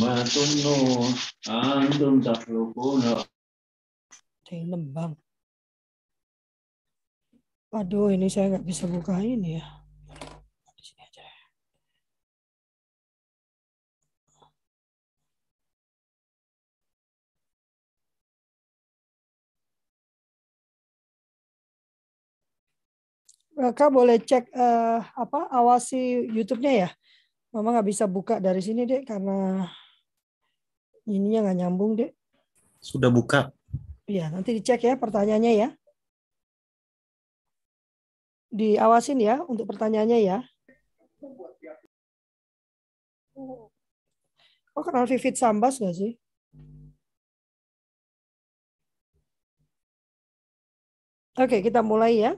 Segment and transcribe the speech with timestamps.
[0.00, 1.04] Matunno
[1.44, 3.20] antum taklukuna
[4.40, 5.12] Ada yang nembang.
[7.76, 9.64] Aduh, ini saya nggak bisa buka ini ya.
[10.72, 11.22] Di sini aja.
[23.76, 26.88] Kak boleh cek eh, apa awasi YouTube-nya ya.
[27.52, 29.68] Mama nggak bisa buka dari sini deh karena
[31.10, 32.10] ininya nggak nyambung deh.
[32.78, 33.50] Sudah buka.
[34.06, 35.68] Iya, nanti dicek ya pertanyaannya ya.
[38.50, 40.38] Diawasin ya untuk pertanyaannya ya.
[44.74, 46.12] Oh, kenal Vivit Sambas nggak sih?
[51.38, 52.32] Oke, kita mulai ya.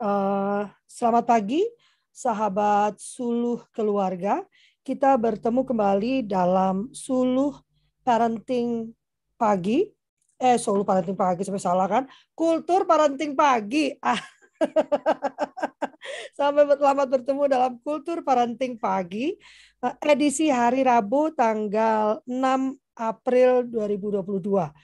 [0.00, 1.60] Eh, selamat pagi,
[2.08, 4.40] sahabat suluh keluarga.
[4.90, 7.54] Kita bertemu kembali dalam suluh
[8.02, 8.90] parenting
[9.38, 9.86] pagi.
[10.34, 12.10] Eh, suluh parenting pagi sampai salah kan?
[12.34, 13.94] Kultur parenting pagi.
[14.02, 14.18] Ah.
[16.34, 19.38] Sampai selamat bertemu dalam Kultur Parenting Pagi,
[19.78, 24.74] eh, edisi hari Rabu tanggal 6 April 2022.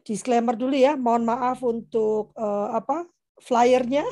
[0.00, 3.04] Disclaimer dulu ya, mohon maaf untuk uh, apa
[3.42, 4.06] flyernya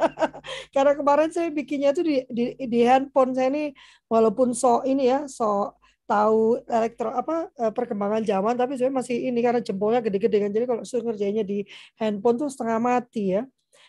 [0.74, 3.70] karena kemarin saya bikinnya tuh di, di, di handphone saya ini
[4.10, 5.78] walaupun so ini ya so
[6.08, 10.66] tahu elektro apa eh, perkembangan zaman tapi saya masih ini karena jempolnya gede-gede kan jadi
[10.66, 11.62] kalau suruh ngerjainnya di
[12.00, 13.46] handphone tuh setengah mati ya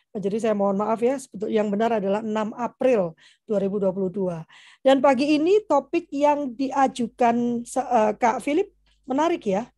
[0.10, 3.14] jadi saya mohon maaf ya, yang benar adalah 6 April
[3.46, 4.42] 2022.
[4.82, 8.74] Dan pagi ini topik yang diajukan eh, Kak Philip
[9.06, 9.70] menarik ya.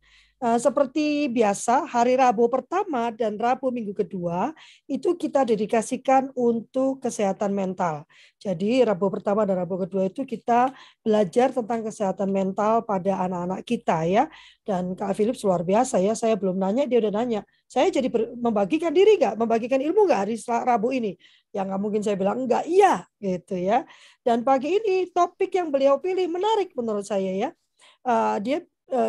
[0.42, 4.50] Eh, seperti biasa, hari Rabu pertama dan Rabu minggu kedua
[4.90, 8.02] itu kita dedikasikan untuk kesehatan mental.
[8.42, 14.02] Jadi Rabu pertama dan Rabu kedua itu kita belajar tentang kesehatan mental pada anak-anak kita
[14.02, 14.26] ya.
[14.66, 17.46] Dan Kak Philip luar biasa ya, saya belum nanya, dia udah nanya.
[17.70, 21.14] Saya jadi membagikan diri nggak, membagikan ilmu nggak hari Rabu ini?
[21.54, 23.86] Yang nggak mungkin saya bilang enggak, iya gitu ya.
[24.26, 27.54] Dan pagi ini topik yang beliau pilih menarik menurut saya ya.
[28.02, 28.66] Uh, dia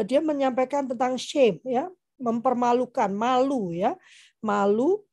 [0.08, 4.00] dia menyampaikan tentang shame ya, mempermalukan, malu ya,
[4.40, 5.04] malu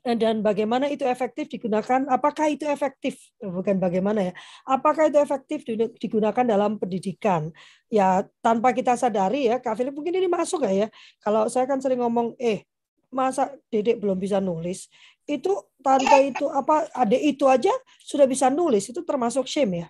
[0.00, 3.20] dan bagaimana itu efektif digunakan apakah itu efektif?
[3.36, 4.34] Bukan bagaimana ya.
[4.64, 5.60] Apakah itu efektif
[6.00, 7.52] digunakan dalam pendidikan?
[7.92, 10.88] Ya tanpa kita sadari ya Kak Philip mungkin ini masuk ya?
[11.20, 12.64] Kalau saya kan sering ngomong eh
[13.12, 14.88] masa dedek belum bisa nulis?
[15.28, 19.86] Itu tante itu apa adik itu aja sudah bisa nulis itu termasuk shame ya.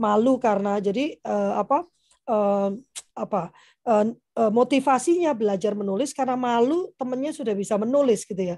[0.00, 1.84] Malu karena jadi uh, apa
[3.18, 3.50] apa
[4.54, 8.56] motivasinya belajar menulis karena malu temennya sudah bisa menulis gitu ya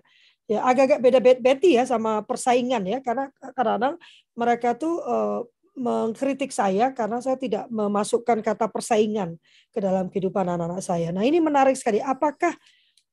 [0.50, 3.94] ya agak-agak beda beti ya sama persaingan ya karena kadang-kadang
[4.37, 5.41] mereka tuh uh,
[5.72, 9.41] mengkritik saya karena saya tidak memasukkan kata persaingan
[9.72, 11.09] ke dalam kehidupan anak-anak saya.
[11.15, 11.97] Nah ini menarik sekali.
[11.97, 12.53] Apakah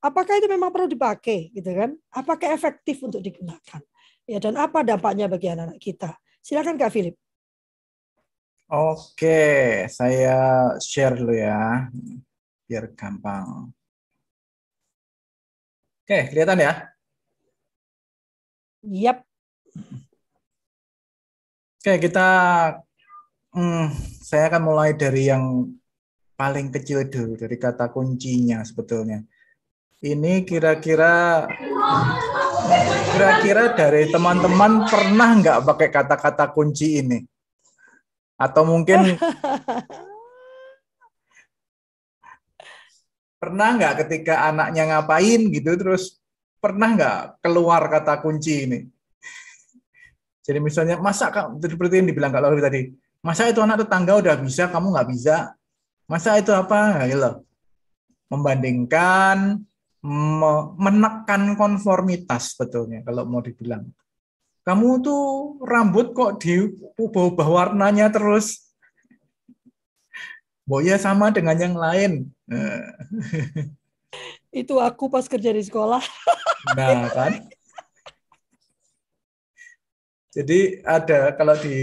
[0.04, 1.96] apakah itu memang perlu dipakai gitu kan?
[2.12, 3.80] Apakah efektif untuk digunakan?
[4.28, 6.20] Ya dan apa dampaknya bagi anak-anak kita?
[6.44, 7.16] Silakan Kak Philip.
[8.70, 11.90] Oke, saya share dulu ya,
[12.70, 13.74] biar gampang.
[16.06, 16.74] Oke, kelihatan ya?
[18.86, 19.26] Yap.
[21.82, 22.30] Oke, kita,
[23.58, 23.90] hmm,
[24.22, 25.74] saya akan mulai dari yang
[26.38, 29.26] paling kecil dulu, dari kata kuncinya sebetulnya.
[29.98, 31.50] Ini kira-kira,
[33.18, 37.39] kira-kira dari teman-teman pernah nggak pakai kata-kata kunci ini?
[38.40, 39.04] Atau mungkin
[43.42, 46.20] pernah nggak ketika anaknya ngapain gitu terus
[46.64, 48.80] pernah nggak keluar kata kunci ini?
[50.44, 51.30] Jadi misalnya masa
[51.60, 52.90] seperti yang dibilang Kak Lauri tadi,
[53.22, 55.36] masa itu anak tetangga udah bisa, kamu nggak bisa?
[56.10, 57.06] Masa itu apa?
[57.06, 57.46] Ya loh.
[58.34, 59.62] Membandingkan,
[60.80, 63.84] menekan konformitas betulnya kalau mau dibilang
[64.70, 68.70] kamu tuh rambut kok diubah-ubah warnanya terus.
[70.62, 72.30] Boya sama dengan yang lain.
[74.54, 76.06] Itu aku pas kerja di sekolah.
[76.78, 77.50] Nah, kan?
[80.30, 81.74] Jadi ada kalau di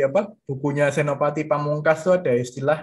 [0.00, 2.78] apa bukunya Senopati Pamungkas itu ada istilah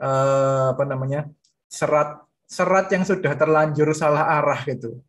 [0.00, 1.28] eh, apa namanya
[1.68, 5.04] serat serat yang sudah terlanjur salah arah gitu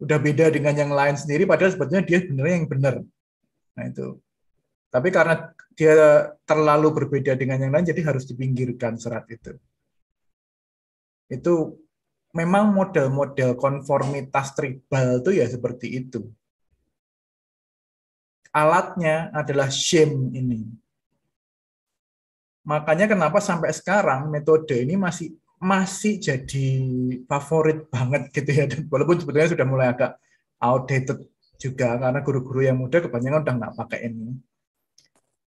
[0.00, 2.94] udah beda dengan yang lain sendiri padahal sebetulnya dia sebenarnya yang benar.
[3.76, 4.16] Nah itu.
[4.90, 5.94] Tapi karena dia
[6.42, 9.54] terlalu berbeda dengan yang lain jadi harus dipinggirkan serat itu.
[11.30, 11.78] Itu
[12.34, 16.26] memang model-model konformitas tribal itu ya seperti itu.
[18.50, 20.66] Alatnya adalah shame ini.
[22.66, 26.68] Makanya kenapa sampai sekarang metode ini masih masih jadi
[27.28, 28.64] favorit banget gitu ya.
[28.88, 30.16] Walaupun sebetulnya sudah mulai agak
[30.56, 31.28] outdated
[31.60, 34.32] juga karena guru-guru yang muda kebanyakan udah nggak pakai ini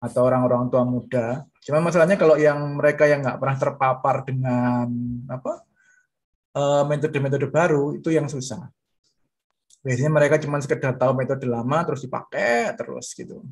[0.01, 1.45] atau orang-orang tua muda.
[1.61, 4.89] Cuma masalahnya kalau yang mereka yang nggak pernah terpapar dengan
[5.29, 5.61] apa
[6.57, 8.65] eh, metode-metode baru itu yang susah.
[9.85, 13.45] Biasanya mereka cuma sekedar tahu metode lama terus dipakai terus gitu.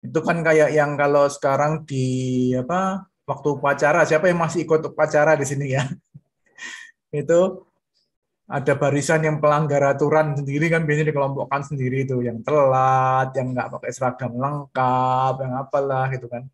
[0.00, 5.36] Itu kan kayak yang kalau sekarang di apa waktu upacara siapa yang masih ikut upacara
[5.36, 5.84] di sini ya?
[7.12, 7.40] itu
[8.44, 13.72] ada barisan yang pelanggar aturan sendiri kan biasanya dikelompokkan sendiri itu yang telat, yang nggak
[13.72, 16.44] pakai seragam lengkap, yang apalah gitu kan.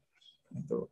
[0.55, 0.87] Itu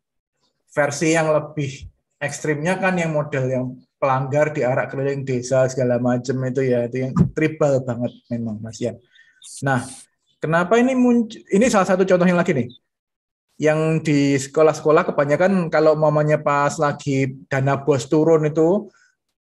[0.75, 1.87] versi yang lebih
[2.19, 3.67] ekstrimnya kan yang model yang
[3.99, 8.79] pelanggar di arah keliling desa segala macam itu ya itu yang tribal banget memang Mas
[8.83, 8.99] Yan.
[9.63, 9.87] Nah,
[10.39, 11.43] Kenapa ini muncul?
[11.51, 12.71] Ini salah satu contohnya lagi nih.
[13.59, 18.87] Yang di sekolah-sekolah kebanyakan kalau mamanya pas lagi dana bos turun itu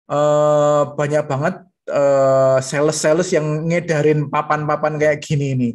[0.09, 1.56] eh, banyak banget
[1.88, 5.69] eh, sales-sales yang ngedarin papan-papan kayak gini ini.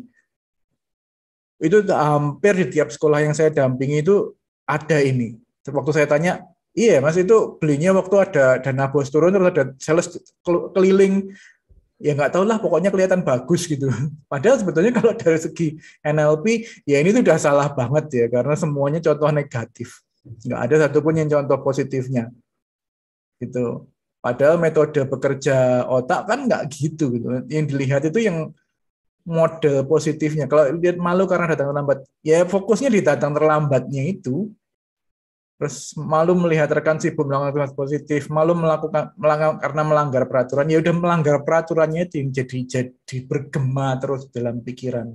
[1.62, 4.34] Itu hampir di tiap sekolah yang saya dampingi itu
[4.66, 5.38] ada ini.
[5.64, 6.44] Waktu saya tanya,
[6.74, 10.10] iya mas itu belinya waktu ada dana bos turun terus ada sales
[10.74, 11.30] keliling
[11.98, 13.90] ya nggak tahu lah pokoknya kelihatan bagus gitu.
[14.32, 16.44] Padahal sebetulnya kalau dari segi NLP
[16.88, 20.02] ya ini tuh udah salah banget ya karena semuanya contoh negatif.
[20.24, 22.32] Nggak ada satupun yang contoh positifnya.
[23.38, 23.86] Gitu.
[24.24, 27.26] Padahal metode bekerja otak kan nggak gitu gitu.
[27.46, 28.50] Yang dilihat itu yang
[29.24, 30.44] model positifnya.
[30.44, 34.52] Kalau lihat malu karena datang terlambat, ya fokusnya di datang terlambatnya itu
[35.64, 40.76] terus malu melihat rekan sibuk melakukan aktivitas positif, malu melakukan melanggar, karena melanggar peraturan, ya
[40.84, 45.08] udah melanggar peraturannya itu yang jadi jadi bergema terus dalam pikiran.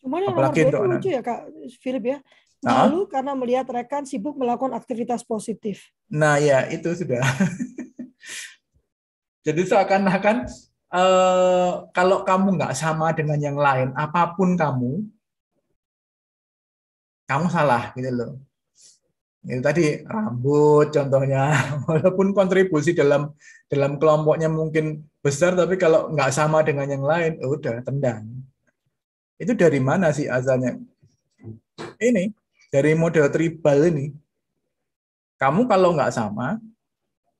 [0.00, 2.18] Cuman yang Apalagi nomor lucu ya Kak Philip ya,
[2.64, 3.20] malu nah?
[3.20, 5.92] karena melihat rekan sibuk melakukan aktivitas positif.
[6.08, 7.20] Nah ya itu sudah.
[9.44, 10.48] jadi seakan-akan
[10.88, 15.04] eh, kalau kamu nggak sama dengan yang lain, apa pun kamu,
[17.28, 18.45] kamu salah gitu loh
[19.46, 21.54] itu tadi rambut contohnya.
[21.88, 23.30] Walaupun kontribusi dalam
[23.70, 28.26] dalam kelompoknya mungkin besar tapi kalau nggak sama dengan yang lain oh udah tendang.
[29.38, 30.74] Itu dari mana sih asalnya?
[32.02, 32.34] Ini
[32.74, 34.10] dari model tribal ini.
[35.38, 36.58] Kamu kalau nggak sama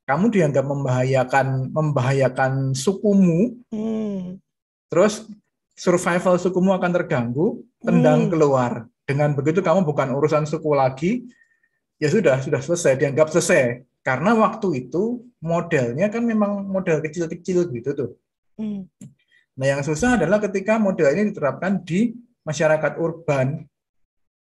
[0.07, 3.59] kamu dianggap membahayakan membahayakan sukumu.
[3.75, 4.39] Hmm.
[4.87, 5.27] terus
[5.75, 8.31] survival sukumu akan terganggu tendang hmm.
[8.31, 8.73] keluar.
[9.03, 11.27] Dengan begitu kamu bukan urusan suku lagi
[11.97, 17.91] ya sudah sudah selesai dianggap selesai karena waktu itu modelnya kan memang model kecil-kecil gitu
[17.97, 18.11] tuh.
[18.55, 18.87] Hmm.
[19.57, 22.13] Nah yang susah adalah ketika model ini diterapkan di
[22.47, 23.65] masyarakat urban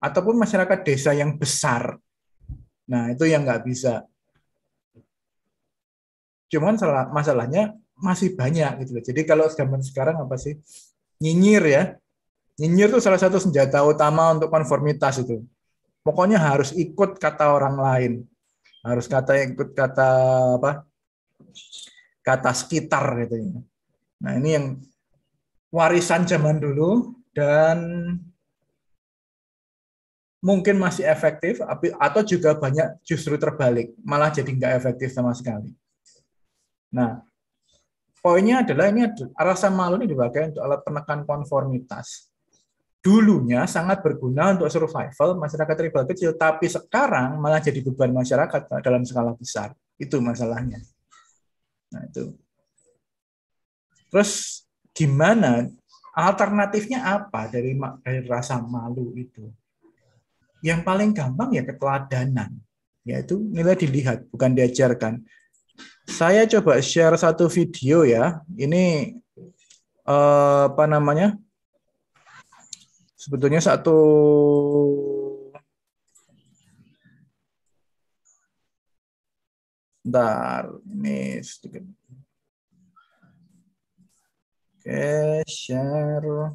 [0.02, 1.96] ataupun masyarakat desa yang besar.
[2.90, 4.04] Nah itu yang nggak bisa.
[6.52, 6.76] Cuman
[7.14, 9.00] masalahnya masih banyak gitu.
[9.00, 10.58] Jadi kalau zaman sekarang apa sih
[11.22, 11.82] nyinyir ya?
[12.60, 15.46] Nyinyir itu salah satu senjata utama untuk konformitas itu.
[16.04, 18.12] Pokoknya harus ikut kata orang lain.
[18.84, 20.08] Harus kata ikut kata
[20.60, 20.84] apa?
[22.20, 23.60] Kata sekitar gitu ya.
[24.20, 24.66] Nah, ini yang
[25.72, 27.80] warisan zaman dulu dan
[30.44, 31.64] mungkin masih efektif
[31.96, 35.72] atau juga banyak justru terbalik, malah jadi nggak efektif sama sekali.
[36.92, 37.24] Nah,
[38.20, 42.28] poinnya adalah ini rasa malu ini dipakai untuk alat penekan konformitas
[43.04, 49.04] dulunya sangat berguna untuk survival masyarakat tribal kecil, tapi sekarang malah jadi beban masyarakat dalam
[49.04, 49.76] skala besar.
[50.00, 50.80] Itu masalahnya.
[51.92, 52.32] Nah, itu.
[54.08, 54.64] Terus
[54.96, 55.68] gimana
[56.16, 59.52] alternatifnya apa dari dari rasa malu itu?
[60.64, 62.56] Yang paling gampang ya keteladanan,
[63.04, 65.20] yaitu nilai dilihat bukan diajarkan.
[66.08, 68.40] Saya coba share satu video ya.
[68.56, 69.12] Ini
[70.08, 71.36] eh, apa namanya?
[73.24, 73.96] Sebetulnya satu
[80.04, 81.80] Bentar, ini sedikit.
[84.84, 86.52] Oke, share.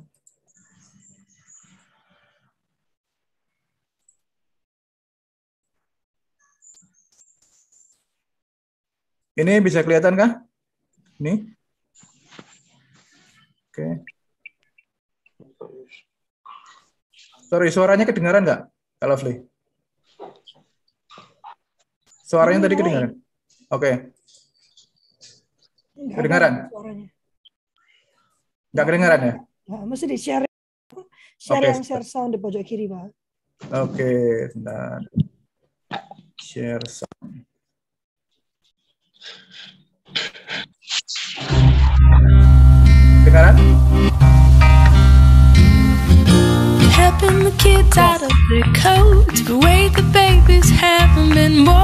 [9.33, 10.31] Ini bisa kelihatan kah?
[11.17, 11.41] Ini.
[13.73, 14.18] Oke.
[17.49, 18.61] Sorry, suaranya kedengaran nggak,
[19.01, 19.41] Kak Lovely?
[22.29, 23.17] Suaranya tadi kedengaran?
[23.73, 23.89] Oke.
[25.97, 26.13] Okay.
[26.13, 26.69] Kedengaran?
[28.69, 29.33] Nggak kedengaran ya?
[29.65, 30.45] Nah, mesti di share.
[31.49, 31.73] Okay.
[31.73, 33.09] yang share sound di pojok kiri, Pak.
[33.73, 34.21] Oke, okay,
[34.53, 35.01] sebentar.
[36.37, 37.33] Share sound.
[43.25, 43.57] Dengaran?
[46.99, 51.75] Helping the kids out of their coats, the way the babies haven't been born.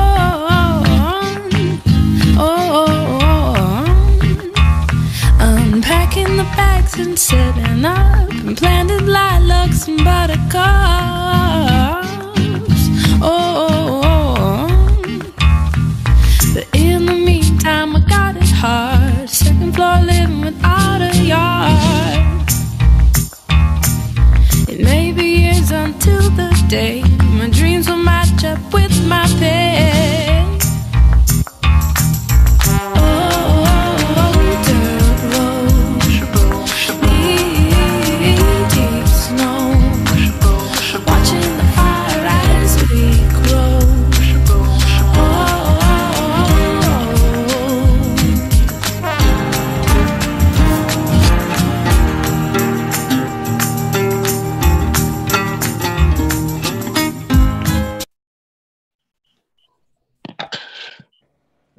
[2.38, 3.86] Oh,
[5.39, 10.53] unpacking the bags and setting up, and planted lilacs and buttercups.
[13.22, 14.67] Oh,
[16.53, 19.29] but in the meantime, I got it hard.
[19.29, 22.35] Second floor living without a yard.
[24.77, 27.01] It may be years until the day
[27.39, 30.35] my dreams will match up with my pay.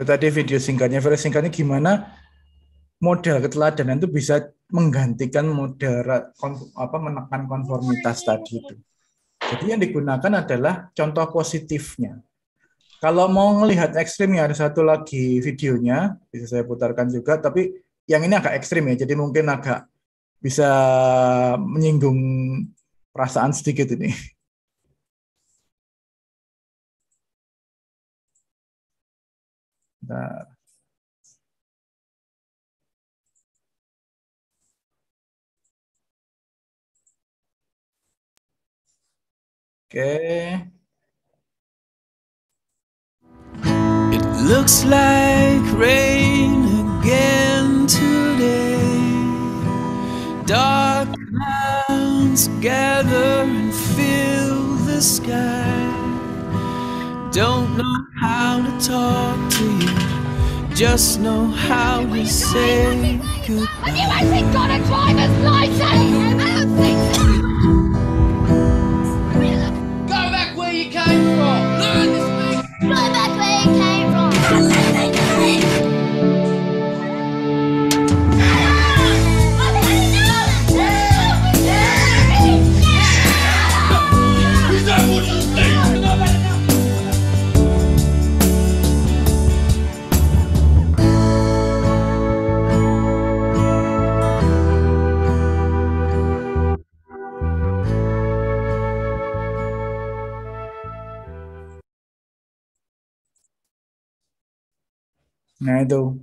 [0.07, 2.15] Tadi video singkatnya, video singkatnya gimana
[3.03, 4.39] model keteladanan itu bisa
[4.71, 6.07] menggantikan model
[6.79, 8.75] apa menekan konformitas tadi itu.
[9.43, 12.23] Jadi yang digunakan adalah contoh positifnya.
[13.03, 17.75] Kalau mau melihat ekstrimnya ada satu lagi videonya bisa saya putarkan juga, tapi
[18.07, 19.91] yang ini agak ekstrim ya, jadi mungkin agak
[20.39, 20.71] bisa
[21.59, 22.19] menyinggung
[23.11, 24.15] perasaan sedikit ini.
[30.09, 30.47] Bentar.
[39.91, 40.69] Oke.
[44.13, 46.65] It looks like rain
[47.01, 48.79] again today.
[50.47, 55.86] Dark clouds gather and fill the sky.
[57.37, 64.17] Don't know how to talk to you, just know how to say goodbye.
[105.67, 106.15] Nah itu.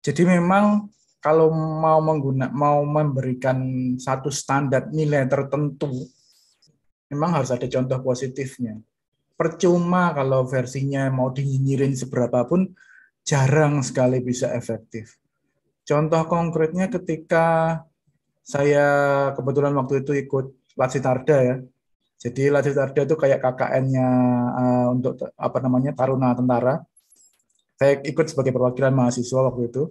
[0.00, 0.88] Jadi memang
[1.20, 3.56] kalau mau mengguna mau memberikan
[4.00, 6.08] satu standar nilai tertentu,
[7.12, 8.80] memang harus ada contoh positifnya.
[9.36, 12.72] Percuma kalau versinya mau dinyinyirin seberapa pun
[13.24, 15.16] jarang sekali bisa efektif.
[15.84, 17.80] Contoh konkretnya ketika
[18.44, 18.86] saya
[19.36, 21.56] kebetulan waktu itu ikut Latsitarda ya.
[22.20, 24.08] Jadi Latsitarda itu kayak KKN-nya
[24.60, 26.84] eh, untuk apa namanya Taruna Tentara
[27.84, 29.82] saya ikut sebagai perwakilan mahasiswa waktu itu.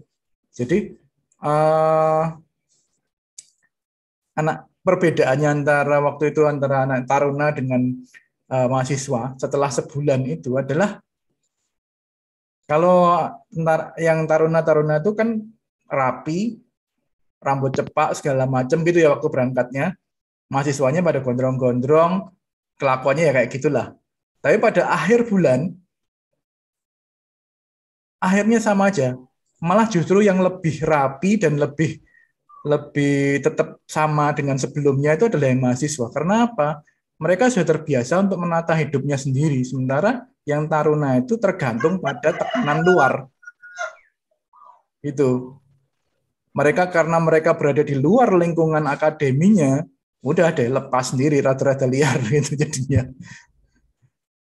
[0.50, 0.78] Jadi
[1.46, 2.24] eh,
[4.34, 7.94] anak perbedaannya antara waktu itu antara anak taruna dengan
[8.50, 10.98] eh, mahasiswa setelah sebulan itu adalah
[12.66, 13.30] kalau
[14.02, 15.46] yang taruna-taruna itu kan
[15.86, 16.58] rapi,
[17.44, 19.86] rambut cepak segala macam gitu ya waktu berangkatnya.
[20.48, 22.34] Mahasiswanya pada gondrong-gondrong,
[22.80, 23.94] kelakuannya ya kayak gitulah.
[24.40, 25.76] Tapi pada akhir bulan
[28.24, 29.20] akhirnya sama aja.
[29.60, 32.00] Malah justru yang lebih rapi dan lebih
[32.64, 36.08] lebih tetap sama dengan sebelumnya itu adalah yang mahasiswa.
[36.16, 36.80] Karena apa?
[37.20, 39.60] Mereka sudah terbiasa untuk menata hidupnya sendiri.
[39.68, 43.28] Sementara yang taruna itu tergantung pada tekanan luar.
[45.04, 45.60] Itu.
[46.56, 49.82] Mereka karena mereka berada di luar lingkungan akademinya,
[50.22, 53.10] udah deh lepas sendiri rata-rata liar gitu jadinya.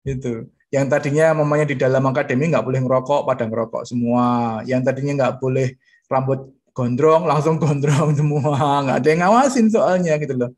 [0.02, 4.58] Itu yang tadinya mamanya di dalam akademi nggak boleh ngerokok pada ngerokok semua.
[4.64, 5.76] Yang tadinya nggak boleh
[6.08, 8.80] rambut gondrong langsung gondrong semua.
[8.80, 10.50] Nggak ada yang ngawasin soalnya gitu loh.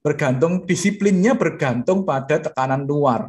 [0.00, 3.28] Bergantung disiplinnya bergantung pada tekanan luar.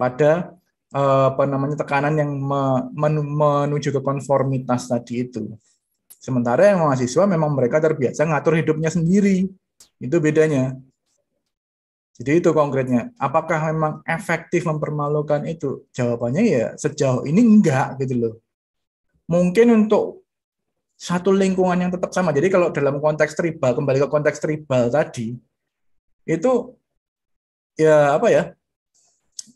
[0.00, 0.56] Pada
[0.88, 5.52] eh, apa namanya tekanan yang me- men- menuju ke konformitas tadi itu.
[6.16, 9.52] Sementara yang mahasiswa memang mereka terbiasa ngatur hidupnya sendiri.
[10.00, 10.80] Itu bedanya
[12.18, 13.14] Jadi itu konkretnya.
[13.14, 15.86] Apakah memang efektif mempermalukan itu?
[15.94, 18.34] Jawabannya ya sejauh ini enggak gitu loh.
[19.30, 20.26] Mungkin untuk
[20.98, 22.34] satu lingkungan yang tetap sama.
[22.34, 25.38] Jadi kalau dalam konteks tribal, kembali ke konteks tribal tadi,
[26.26, 26.52] itu
[27.78, 28.44] ya apa ya?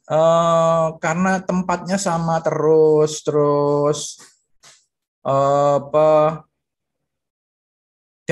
[0.07, 4.23] Eh, karena tempatnya sama terus, terus
[5.26, 6.42] eh, apa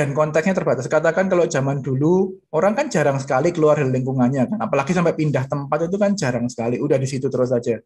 [0.01, 0.89] dan konteksnya terbatas.
[0.89, 5.45] Katakan kalau zaman dulu orang kan jarang sekali keluar dari lingkungannya kan, apalagi sampai pindah
[5.45, 6.81] tempat itu kan jarang sekali.
[6.81, 7.77] Udah di situ terus aja.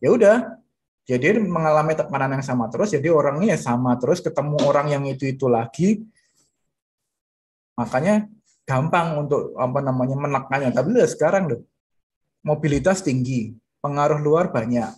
[0.00, 0.56] Ya udah,
[1.04, 5.28] jadi mengalami tekanan yang sama terus, jadi orangnya ya sama terus, ketemu orang yang itu
[5.28, 6.08] itu lagi,
[7.76, 8.24] makanya
[8.64, 10.72] gampang untuk apa namanya menekannya.
[10.72, 11.60] Tapi lihat sekarang loh,
[12.48, 13.52] mobilitas tinggi,
[13.84, 14.88] pengaruh luar banyak,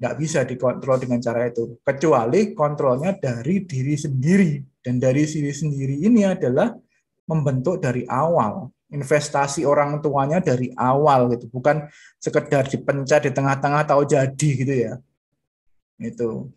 [0.00, 5.98] nggak bisa dikontrol dengan cara itu, kecuali kontrolnya dari diri sendiri dan dari diri sendiri
[5.98, 6.70] ini adalah
[7.26, 8.70] membentuk dari awal.
[8.86, 11.50] Investasi orang tuanya dari awal gitu.
[11.50, 11.90] Bukan
[12.22, 14.94] sekedar dipencet di tengah-tengah tahu jadi gitu ya.
[15.98, 16.54] Itu.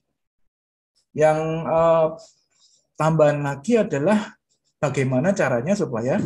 [1.17, 2.07] Yang eh,
[2.93, 4.37] tambahan lagi adalah
[4.77, 6.21] bagaimana caranya supaya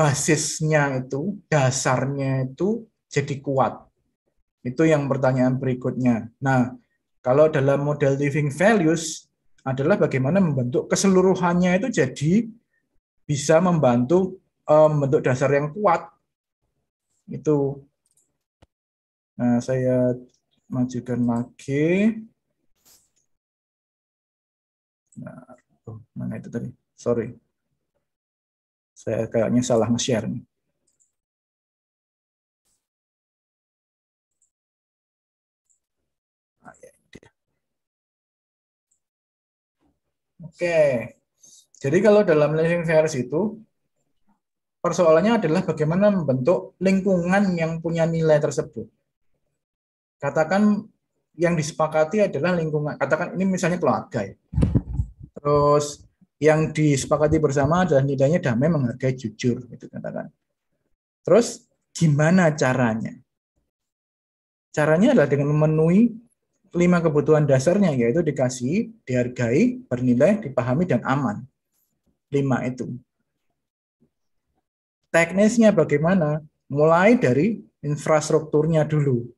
[0.00, 3.84] basisnya itu dasarnya itu jadi kuat.
[4.64, 6.32] Itu yang pertanyaan berikutnya.
[6.40, 6.72] Nah
[7.20, 9.28] kalau dalam model living values
[9.62, 12.32] adalah bagaimana membentuk keseluruhannya itu jadi
[13.22, 16.10] bisa membantu um, membentuk dasar yang kuat.
[17.30, 17.86] Itu.
[19.38, 20.18] Nah, saya
[20.66, 22.18] majukan lagi.
[25.22, 25.38] Nah,
[25.86, 26.68] oh, mana itu tadi?
[26.98, 27.30] Sorry.
[28.92, 30.42] Saya kayaknya salah nge-share nih.
[40.42, 40.78] Oke.
[41.82, 43.58] Jadi kalau dalam living versi itu
[44.82, 48.86] persoalannya adalah bagaimana membentuk lingkungan yang punya nilai tersebut.
[50.18, 50.86] Katakan
[51.34, 54.36] yang disepakati adalah lingkungan, katakan ini misalnya keluarga ya.
[55.34, 56.06] Terus
[56.38, 60.30] yang disepakati bersama adalah nilainya damai, menghargai, jujur, gitu katakan.
[61.22, 63.14] Terus gimana caranya?
[64.74, 66.21] Caranya adalah dengan memenuhi
[66.72, 71.44] lima kebutuhan dasarnya yaitu dikasih, dihargai, bernilai, dipahami, dan aman.
[72.32, 72.88] Lima itu.
[75.12, 76.40] Teknisnya bagaimana?
[76.72, 79.28] Mulai dari infrastrukturnya dulu.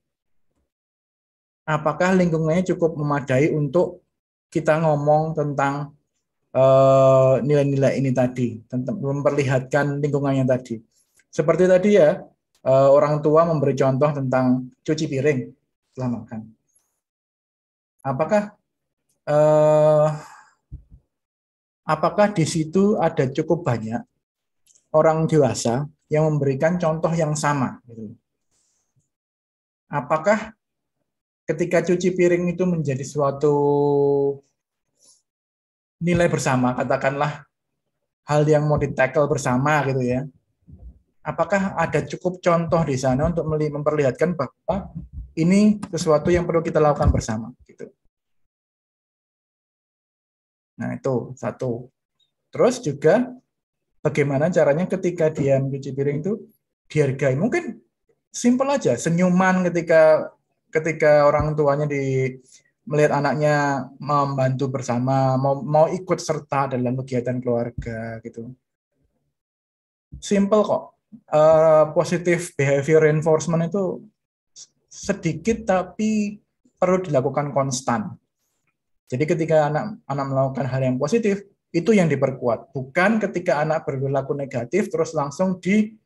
[1.67, 4.07] Apakah lingkungannya cukup memadai untuk
[4.55, 5.91] kita ngomong tentang
[6.55, 10.79] eh, nilai-nilai uh, ini tadi, tentang memperlihatkan lingkungannya tadi.
[11.35, 12.23] Seperti tadi ya,
[12.63, 15.51] uh, orang tua memberi contoh tentang cuci piring
[15.91, 16.55] setelah makan
[18.05, 18.53] apakah
[19.25, 20.09] eh,
[21.89, 24.05] apakah di situ ada cukup banyak
[24.93, 27.81] orang dewasa yang memberikan contoh yang sama?
[27.89, 28.13] Gitu.
[29.89, 30.53] Apakah
[31.49, 33.57] ketika cuci piring itu menjadi suatu
[36.05, 37.49] nilai bersama, katakanlah
[38.29, 40.25] hal yang mau ditackle bersama gitu ya.
[41.25, 44.93] Apakah ada cukup contoh di sana untuk memperlihatkan bahwa
[45.35, 47.91] ini sesuatu yang perlu kita lakukan bersama gitu.
[50.79, 51.91] Nah, itu satu.
[52.55, 53.35] Terus juga
[54.03, 56.33] bagaimana caranya ketika dia mencuci piring itu
[56.87, 57.35] dihargai.
[57.35, 57.83] Mungkin
[58.31, 60.31] simpel aja, senyuman ketika
[60.71, 62.35] ketika orang tuanya di
[62.85, 68.55] melihat anaknya membantu bersama, mau mau ikut serta dalam kegiatan keluarga gitu.
[70.23, 70.94] Simple kok.
[71.29, 74.07] Uh, positif behavior reinforcement itu
[74.89, 76.39] sedikit tapi
[76.79, 78.15] perlu dilakukan konstan.
[79.11, 81.43] Jadi ketika anak anak melakukan hal yang positif,
[81.75, 82.71] itu yang diperkuat.
[82.71, 85.99] Bukan ketika anak berlaku negatif terus langsung dipencet.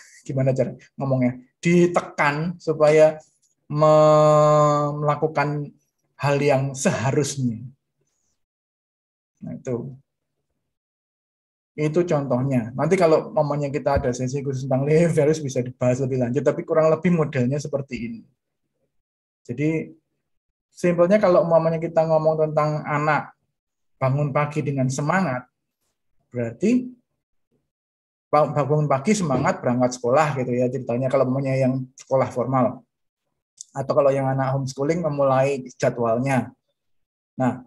[0.26, 1.38] Gimana cara ngomongnya?
[1.62, 3.22] Ditekan supaya
[3.70, 5.70] melakukan
[6.18, 7.62] hal yang seharusnya.
[9.38, 9.94] Nah, itu.
[11.78, 12.74] Itu contohnya.
[12.74, 16.90] Nanti kalau momennya kita ada sesi khusus tentang virus bisa dibahas lebih lanjut, tapi kurang
[16.90, 18.20] lebih modelnya seperti ini.
[19.46, 19.94] Jadi
[20.74, 23.30] simpelnya kalau umpamanya kita ngomong tentang anak
[23.94, 25.46] bangun pagi dengan semangat,
[26.34, 26.90] berarti
[28.26, 32.82] bangun pagi semangat berangkat sekolah gitu ya ceritanya kalau umpamanya yang sekolah formal.
[33.70, 36.50] Atau kalau yang anak homeschooling memulai jadwalnya.
[37.38, 37.62] Nah,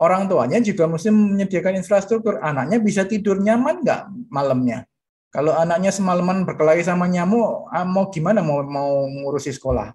[0.00, 2.40] orang tuanya juga mesti menyediakan infrastruktur.
[2.42, 4.02] Anaknya bisa tidur nyaman nggak
[4.32, 4.88] malamnya?
[5.34, 9.90] Kalau anaknya semalaman berkelahi sama nyamuk, ah, mau gimana mau mau ngurusi sekolah?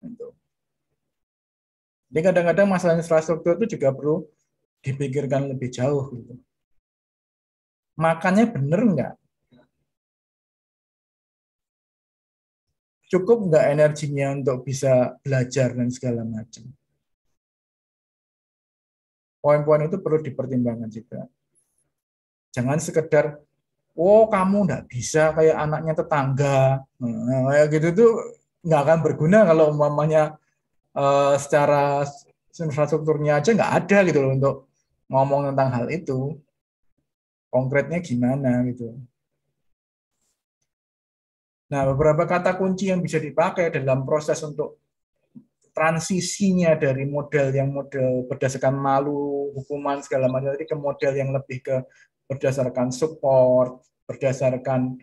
[0.00, 0.28] Gitu.
[2.08, 4.24] Jadi kadang-kadang masalah infrastruktur itu juga perlu
[4.84, 6.12] dipikirkan lebih jauh.
[6.16, 6.34] Gitu.
[7.94, 9.14] makannya bener nggak?
[13.06, 16.66] Cukup nggak energinya untuk bisa belajar dan segala macam?
[19.44, 21.28] Poin-poin itu perlu dipertimbangkan juga.
[22.56, 23.44] Jangan sekedar,
[23.92, 26.80] oh kamu nggak bisa kayak anaknya tetangga.
[26.96, 28.12] Nah, kayak gitu tuh
[28.64, 30.40] nggak akan berguna kalau umpamanya
[30.96, 32.08] eh, secara
[32.56, 34.56] infrastrukturnya aja nggak ada gitu loh untuk
[35.12, 36.40] ngomong tentang hal itu.
[37.52, 38.96] Konkretnya gimana gitu.
[41.68, 44.83] Nah, beberapa kata kunci yang bisa dipakai dalam proses untuk
[45.74, 51.66] transisinya dari model yang model berdasarkan malu, hukuman segala macam tadi ke model yang lebih
[51.66, 51.76] ke
[52.30, 54.96] berdasarkan support, berdasarkan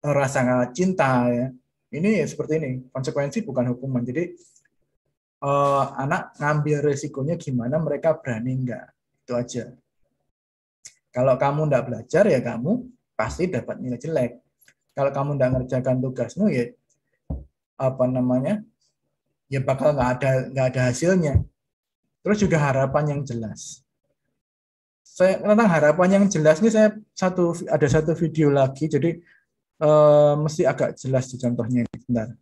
[0.00, 1.46] rasa cinta ya.
[1.92, 4.02] Ini seperti ini, konsekuensi bukan hukuman.
[4.02, 4.32] Jadi
[5.44, 8.96] eh, anak ngambil resikonya gimana mereka berani enggak.
[9.22, 9.64] Itu aja.
[11.12, 12.72] Kalau kamu enggak belajar ya kamu
[13.12, 14.40] pasti dapat nilai jelek.
[14.96, 16.64] Kalau kamu enggak ngerjakan tugasmu ya
[17.76, 18.64] apa namanya?
[19.46, 21.34] Ya bakal nggak ada nggak ada hasilnya.
[22.22, 23.82] Terus juga harapan yang jelas.
[25.06, 29.16] Saya tentang harapan yang jelas ini saya satu ada satu video lagi jadi
[29.80, 31.82] eh, mesti agak jelas di contohnya.
[32.06, 32.34] Bentar.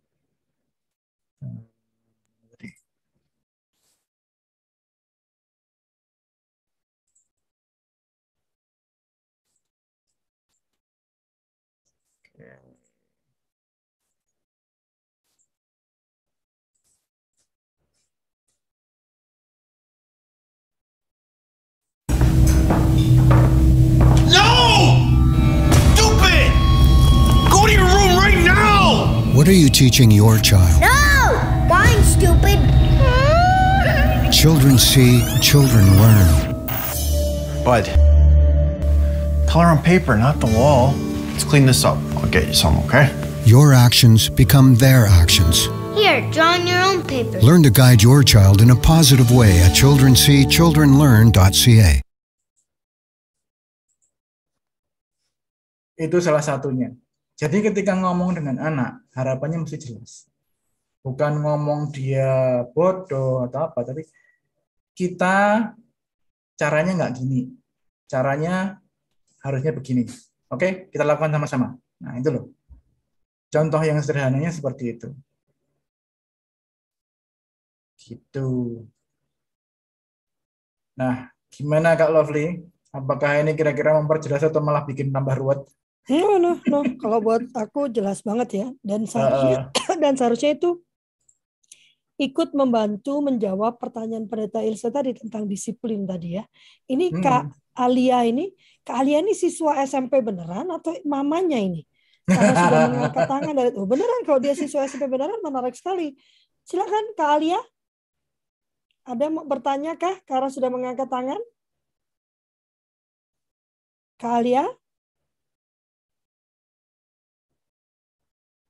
[29.45, 30.81] What are you teaching your child?
[30.81, 31.37] No!
[31.69, 32.57] Dying stupid.
[34.33, 36.65] Children see, children learn.
[37.63, 37.85] Bud,
[39.45, 40.95] color on paper, not the wall.
[41.29, 41.99] Let's clean this up.
[42.17, 43.13] I'll get you some, okay?
[43.45, 45.69] Your actions become their actions.
[45.93, 47.39] Here, draw on your own paper.
[47.39, 52.01] Learn to guide your child in a positive way at childrenseechildrenlearn.ca.
[56.01, 57.04] Itu salah satunya.
[57.35, 60.31] Jadi ketika ngomong dengan anak, harapannya mesti jelas.
[61.03, 64.07] Bukan ngomong dia bodoh atau apa, tapi
[64.95, 65.69] kita
[66.55, 67.51] caranya nggak gini.
[68.07, 68.79] Caranya
[69.43, 70.07] harusnya begini.
[70.47, 71.75] Oke, kita lakukan sama-sama.
[71.99, 72.45] Nah, itu loh.
[73.51, 75.07] Contoh yang sederhananya seperti itu.
[77.99, 78.49] Gitu.
[80.95, 82.63] Nah, gimana Kak Lovely?
[82.95, 85.67] Apakah ini kira-kira memperjelas atau malah bikin tambah ruwet?
[86.05, 86.79] No, no, no.
[87.01, 88.67] Kalau buat aku jelas banget ya.
[88.85, 90.85] Dan seharusnya, dan seharusnya itu
[92.15, 96.43] ikut membantu menjawab pertanyaan pendeta Ilsa tadi tentang disiplin tadi ya.
[96.87, 97.21] Ini Hmm.
[97.25, 97.43] Kak
[97.75, 98.53] Alia ini,
[98.85, 101.83] Kak Alia ini siswa SMP beneran atau mamanya ini?
[102.23, 106.15] Karena sudah mengangkat tangan dari oh beneran kalau dia siswa SMP beneran menarik sekali.
[106.63, 107.59] Silakan Kak Alia.
[109.05, 111.37] Ada mau bertanya kah karena sudah mengangkat tangan?
[114.17, 114.65] Kak Alia?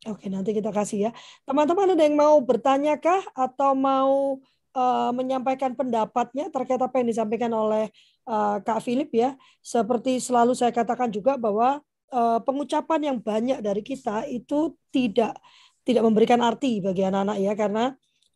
[0.05, 1.11] Oke, nanti kita kasih ya.
[1.49, 4.37] Teman-teman ada yang mau bertanya kah atau mau
[4.77, 7.89] eh, menyampaikan pendapatnya terkait apa yang disampaikan oleh
[8.29, 9.33] eh, Kak Philip ya.
[9.65, 11.81] Seperti selalu saya katakan juga bahwa
[12.13, 15.41] eh, pengucapan yang banyak dari kita itu tidak
[15.85, 17.83] tidak memberikan arti bagi anak-anak ya karena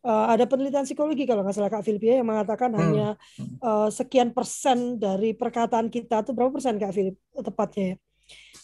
[0.02, 2.82] eh, ada penelitian psikologi kalau nggak salah Kak Philip ya yang mengatakan Hmm.
[2.82, 3.06] hanya
[3.62, 7.14] eh, sekian persen dari perkataan kita itu berapa persen Kak Philip
[7.46, 7.96] tepatnya ya?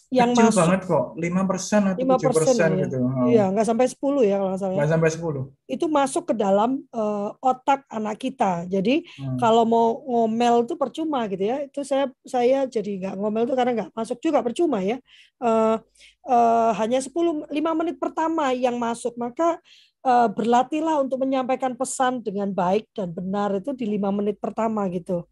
[0.07, 2.79] Yang Kecil masuk banget kok, 5% atau 5% 7% ya.
[2.87, 2.99] gitu.
[3.03, 3.27] Oh.
[3.27, 4.71] Iya, nggak sampai 10 ya kalau nggak salah.
[4.71, 4.79] ya.
[4.79, 5.43] Nggak sampai 10.
[5.67, 8.53] Itu masuk ke dalam eh, otak anak kita.
[8.71, 9.35] Jadi Hmm.
[9.35, 11.59] kalau mau ngomel itu percuma gitu ya.
[11.67, 15.03] Itu saya saya jadi nggak ngomel itu karena nggak masuk juga percuma ya.
[15.43, 15.77] Eh,
[16.23, 19.59] eh, hanya 10 5 menit pertama yang masuk maka
[20.07, 25.27] eh, berlatihlah untuk menyampaikan pesan dengan baik dan benar itu di lima menit pertama gitu.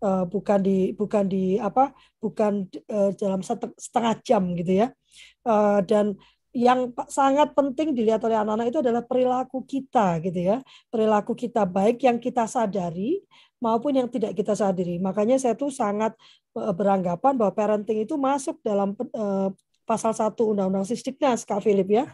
[0.00, 1.92] Eh, bukan di bukan di apa
[2.24, 4.86] bukan eh, dalam sete- setengah jam gitu ya.
[5.44, 6.16] Eh, dan
[6.56, 10.56] yang sangat penting dilihat oleh anak-anak itu adalah perilaku kita gitu ya.
[10.88, 13.20] Perilaku kita baik yang kita sadari
[13.60, 14.96] maupun yang tidak kita sadari.
[14.96, 16.16] Makanya saya tuh sangat
[16.56, 18.96] beranggapan bahwa parenting itu masuk dalam
[19.86, 22.04] pasal 1 Undang-Undang Sisdiknas Kak Philip ya.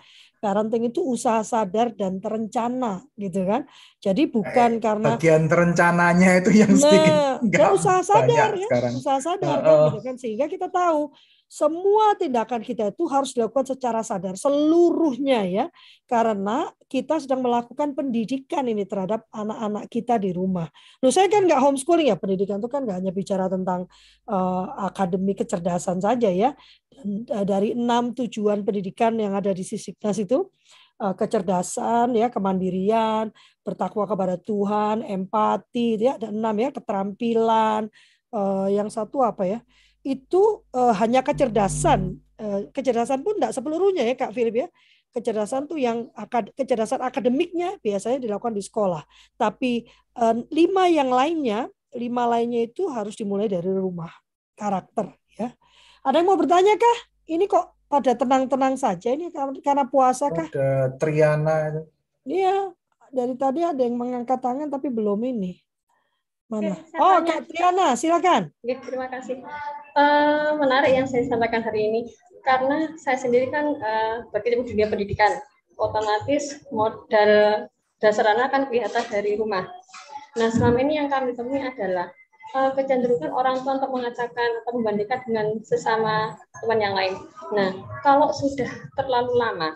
[0.47, 3.67] Parenting itu usaha sadar dan terencana gitu kan.
[3.99, 8.93] Jadi bukan karena Bagian terencananya itu yang sedikit Nah, nggak dan usaha sadar ya, sekarang.
[8.95, 9.87] usaha sadar kan Heeh.
[9.91, 11.11] gitu kan sehingga kita tahu
[11.47, 15.67] semua tindakan kita itu harus dilakukan secara sadar seluruhnya ya.
[16.11, 20.67] Karena kita sedang melakukan pendidikan ini terhadap anak-anak kita di rumah.
[20.99, 22.19] Loh saya kan nggak homeschooling ya.
[22.19, 23.87] Pendidikan itu kan nggak hanya bicara tentang
[24.27, 26.51] uh, akademi kecerdasan saja ya.
[26.91, 30.51] Dan, uh, dari enam tujuan pendidikan yang ada di Sisiknas itu
[30.99, 33.31] uh, kecerdasan ya kemandirian
[33.63, 36.19] bertakwa kepada Tuhan empati ya.
[36.19, 37.87] Dan enam ya keterampilan.
[38.35, 39.59] Uh, yang satu apa ya
[40.07, 42.23] itu uh, hanya kecerdasan.
[42.39, 44.69] Uh, kecerdasan pun tidak sepeluruhnya ya Kak Philip ya.
[45.11, 49.03] Kecerdasan tuh yang akad, kecerdasan akademiknya biasanya dilakukan di sekolah.
[49.35, 49.83] Tapi
[50.23, 51.67] uh, lima yang lainnya,
[51.99, 54.13] lima lainnya itu harus dimulai dari rumah.
[54.55, 55.51] Karakter ya.
[56.07, 56.99] Ada yang mau bertanya kah?
[57.27, 60.47] Ini kok pada tenang-tenang saja ini karena puasa kah?
[60.55, 61.83] Ada Triana.
[62.23, 62.71] Iya,
[63.11, 65.59] dari tadi ada yang mengangkat tangan tapi belum ini.
[66.47, 66.79] Mana?
[66.79, 68.55] Oke, oh, Kak Triana, silakan.
[68.63, 69.43] Oke, terima kasih.
[69.97, 72.01] Uh, menarik yang saya sampaikan hari ini
[72.45, 75.41] karena saya sendiri kan uh, berkecimpung dunia pendidikan,
[75.81, 77.65] otomatis modal
[77.97, 79.65] dasar anak kan kelihatan dari rumah.
[80.37, 82.13] Nah, selama ini yang kami temui adalah
[82.53, 87.17] uh, kecenderungan orang tua untuk mengatakan atau membandingkan dengan sesama teman yang lain.
[87.57, 87.73] Nah,
[88.05, 88.69] kalau sudah
[89.01, 89.73] terlalu lama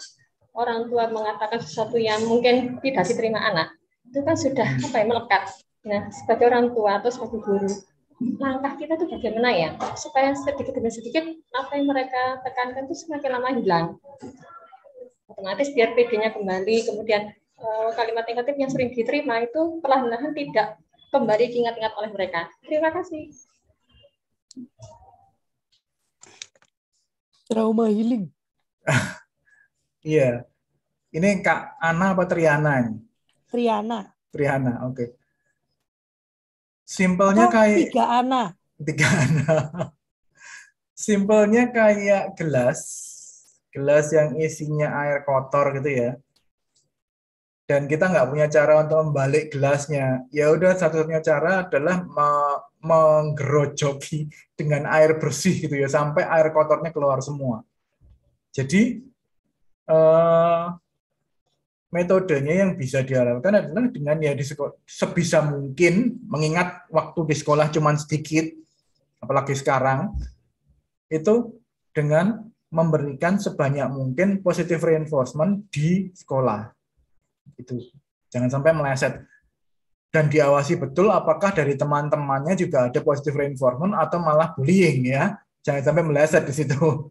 [0.52, 3.72] orang tua mengatakan sesuatu yang mungkin tidak diterima anak,
[4.04, 5.42] itu kan sudah apa ya melekat
[5.80, 7.72] Nah, sebagai orang tua atau sebagai guru,
[8.20, 11.24] langkah kita tuh bagaimana ya supaya sedikit demi sedikit
[11.56, 13.87] apa yang mereka tekankan itu semakin lama hilang.
[15.24, 20.76] Otomatis biar PD-nya kembali, kemudian eh, kalimat negatif yang sering diterima itu perlahan-lahan tidak
[21.09, 22.52] kembali diingat-ingat oleh mereka.
[22.61, 23.33] Terima kasih.
[27.48, 28.28] Trauma healing.
[30.00, 30.48] Iya.
[31.12, 33.04] Ini Kak Ana apa Triana ini?
[33.52, 34.09] Triana.
[34.33, 34.96] Triana, oke.
[34.96, 35.19] Okay.
[36.90, 38.48] Simpelnya oh, kayak tiga anak.
[38.83, 39.66] Tiga anak.
[40.90, 42.81] Simpelnya kayak gelas,
[43.70, 46.11] gelas yang isinya air kotor gitu ya.
[47.70, 50.26] Dan kita nggak punya cara untuk membalik gelasnya.
[50.35, 52.31] Ya udah satu-satunya cara adalah me
[52.81, 57.62] menggerojoki dengan air bersih gitu ya sampai air kotornya keluar semua.
[58.50, 58.98] Jadi
[59.87, 60.64] eh,
[61.90, 67.66] metodenya yang bisa diharapkan adalah dengan ya di sekolah, sebisa mungkin mengingat waktu di sekolah
[67.74, 68.46] cuma sedikit
[69.20, 70.14] apalagi sekarang
[71.11, 71.59] itu
[71.90, 76.70] dengan memberikan sebanyak mungkin positive reinforcement di sekolah.
[77.59, 77.83] Itu
[78.31, 79.26] jangan sampai meleset.
[80.11, 85.38] Dan diawasi betul apakah dari teman-temannya juga ada positive reinforcement atau malah bullying ya.
[85.66, 87.11] Jangan sampai meleset di situ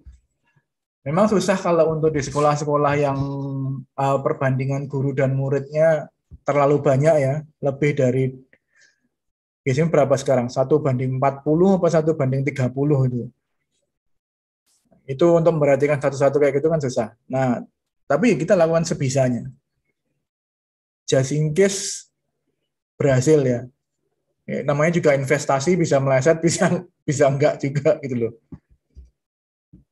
[1.10, 3.18] Memang susah kalau untuk di sekolah-sekolah yang
[3.98, 6.06] uh, perbandingan guru dan muridnya
[6.46, 8.30] terlalu banyak ya, lebih dari
[9.66, 10.54] biasanya berapa sekarang?
[10.54, 13.26] Satu banding 40 apa satu banding 30 itu.
[15.10, 17.18] Itu untuk memperhatikan satu-satu kayak gitu kan susah.
[17.26, 17.66] Nah,
[18.06, 19.50] tapi kita lakukan sebisanya.
[21.10, 22.06] Just in case
[23.02, 23.66] berhasil ya.
[24.46, 28.34] ya namanya juga investasi bisa meleset, bisa bisa enggak juga gitu loh.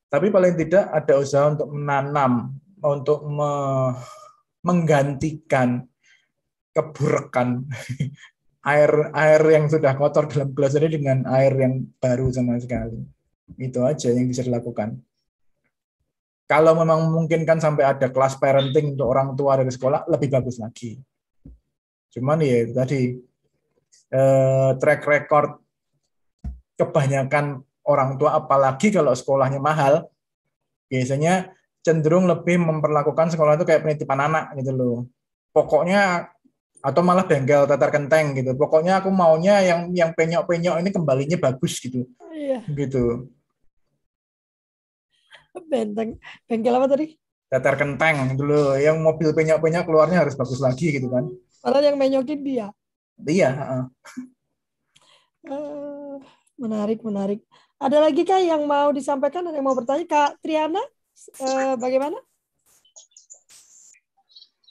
[0.08, 3.52] Tapi paling tidak ada usaha untuk menanam, untuk me
[4.64, 5.86] menggantikan
[6.74, 7.64] keburukan
[8.72, 13.04] air air yang sudah kotor dalam gelas ini dengan air yang baru sama sekali.
[13.56, 15.00] Itu aja yang bisa dilakukan.
[16.48, 20.96] Kalau memang memungkinkan sampai ada kelas parenting untuk orang tua dari sekolah, lebih bagus lagi.
[22.08, 23.20] Cuman ya tadi
[24.08, 25.60] eh, track record
[26.80, 30.04] kebanyakan orang tua apalagi kalau sekolahnya mahal
[30.92, 34.96] biasanya cenderung lebih memperlakukan sekolah itu kayak penitipan anak gitu loh.
[35.56, 36.28] Pokoknya
[36.78, 38.54] atau malah bengkel tetar kenteng gitu.
[38.54, 42.04] Pokoknya aku maunya yang yang penyok-penyok ini kembalinya bagus gitu.
[42.28, 42.62] Iya.
[42.70, 43.32] gitu.
[45.58, 47.06] Benteng bengkel apa tadi?
[47.48, 48.76] Tetar kenteng gitu loh.
[48.76, 51.24] Yang mobil penyok-penyok keluarnya harus bagus lagi gitu kan.
[51.64, 52.68] Padahal yang menyokin dia.
[53.26, 53.86] Iya uh.
[55.48, 56.22] Uh,
[56.60, 57.42] menarik menarik
[57.78, 59.46] ada lagi kah yang mau disampaikan?
[59.46, 60.04] Ada yang mau bertanya?
[60.04, 60.82] Kak Triana,
[61.38, 62.18] eh, bagaimana?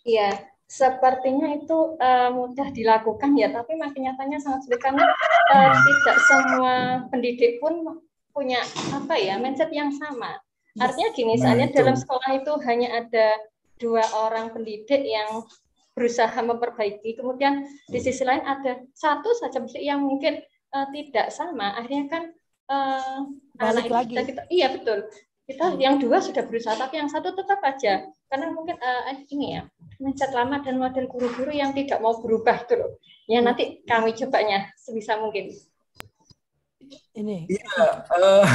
[0.07, 5.03] Iya, sepertinya itu uh, mudah dilakukan ya, tapi makin nyatanya sangat sulit karena
[5.51, 6.73] uh, tidak semua
[7.11, 8.03] pendidik pun
[8.35, 8.63] punya
[8.95, 10.39] apa ya mindset yang sama.
[10.77, 13.27] Artinya gini, misalnya nah, dalam sekolah itu hanya ada
[13.81, 15.43] dua orang pendidik yang
[15.97, 20.37] berusaha memperbaiki, kemudian di sisi lain ada satu saja yang mungkin
[20.71, 21.73] uh, tidak sama.
[21.73, 22.23] Akhirnya kan
[22.67, 24.15] uh, balik lagi.
[24.15, 25.08] Kita, kita, iya betul.
[25.47, 25.80] Kita hmm.
[25.80, 29.62] yang dua sudah berusaha, tapi yang satu tetap aja karena mungkin uh, ini ya
[29.97, 32.91] mindset lama dan model guru-guru yang tidak mau berubah itu loh.
[33.27, 35.51] Yang nanti kami cobanya sebisa mungkin.
[37.15, 37.47] Ini.
[37.49, 38.08] Iya.
[38.12, 38.47] Uh,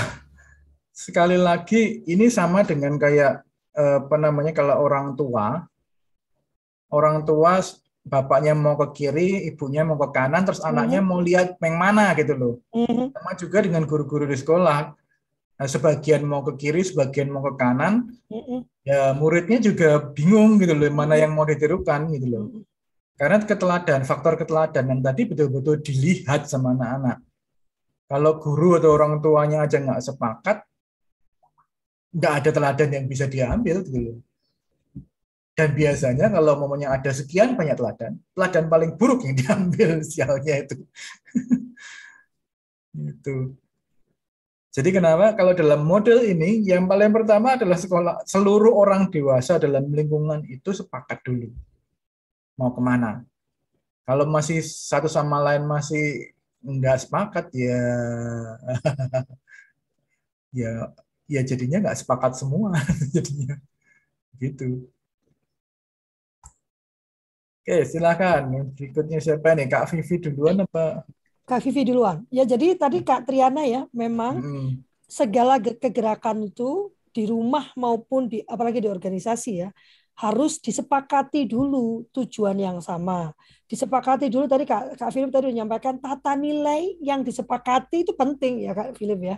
[0.93, 3.43] sekali lagi ini sama dengan kayak
[3.75, 5.65] eh, apa namanya kalau orang tua
[6.93, 7.65] orang tua
[8.03, 11.07] bapaknya mau ke kiri, ibunya mau ke kanan, terus anaknya Mhm.
[11.07, 12.55] mau lihat yang mana gitu loh.
[12.75, 13.15] Mhm.
[13.15, 14.95] Sama juga dengan guru-guru di sekolah.
[15.59, 18.67] Nah, sebagian mau ke kiri, sebagian mau ke kanan, Mhm.
[18.83, 22.45] ya muridnya juga bingung gitu loh, mana yang mau ditirukan gitu loh.
[23.15, 27.23] Karena keteladan, faktor keteladanan tadi betul-betul dilihat sama anak-anak.
[28.11, 30.59] Kalau guru atau orang tuanya aja nggak sepakat,
[32.13, 34.17] nggak ada teladan yang bisa diambil gitu loh.
[35.53, 40.77] Dan biasanya kalau momennya ada sekian banyak teladan, teladan paling buruk yang diambil sialnya itu.
[43.13, 43.37] itu.
[44.73, 49.93] Jadi kenapa kalau dalam model ini yang paling pertama adalah sekolah seluruh orang dewasa dalam
[49.93, 51.53] lingkungan itu sepakat dulu
[52.57, 53.21] mau ke mana.
[54.09, 56.33] Kalau masih satu sama lain masih
[56.65, 57.81] nggak sepakat ya
[60.65, 60.73] ya
[61.29, 62.73] ya jadinya nggak sepakat semua
[63.15, 63.61] jadinya
[64.41, 64.89] gitu.
[67.63, 68.43] Oke, silakan.
[68.77, 69.67] Berikutnya siapa nih?
[69.73, 70.81] Kak Vivi duluan apa?
[71.49, 72.23] Kak Vivi duluan.
[72.31, 74.83] Ya jadi tadi Kak Triana ya memang Hmm.
[75.09, 79.71] segala ge- kegerakan itu di rumah maupun di apalagi di organisasi ya
[80.19, 83.33] harus disepakati dulu tujuan yang sama.
[83.71, 88.73] Disepakati dulu tadi Kak, Kak Philip tadi menyampaikan tata nilai yang disepakati itu penting ya
[88.77, 89.37] Kak Philip ya.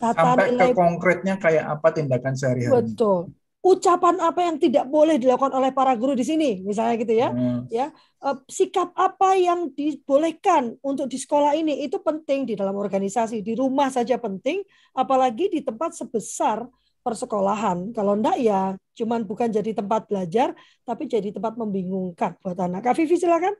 [0.00, 2.92] Tata Sampai ke nilai konkretnya kayak apa tindakan sehari-hari.
[2.92, 3.34] betul.
[3.64, 7.28] Ucapan apa yang tidak boleh dilakukan oleh para guru di sini misalnya gitu ya.
[7.32, 7.64] Hmm.
[7.72, 13.40] ya eh, sikap apa yang dibolehkan untuk di sekolah ini itu penting di dalam organisasi
[13.40, 14.60] di rumah saja penting
[14.92, 16.68] apalagi di tempat sebesar
[17.00, 20.52] persekolahan kalau enggak ya cuman bukan jadi tempat belajar
[20.84, 23.56] tapi jadi tempat membingungkan buat anak Kak Vivi silakan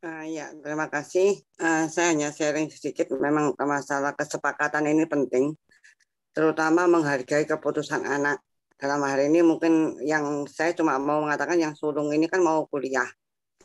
[0.00, 1.44] Ah, ya, terima kasih.
[1.60, 3.12] Ah, saya hanya sharing sedikit.
[3.12, 5.52] Memang masalah kesepakatan ini penting,
[6.32, 8.40] terutama menghargai keputusan anak.
[8.80, 13.04] Dalam hari ini mungkin yang saya cuma mau mengatakan yang sulung ini kan mau kuliah.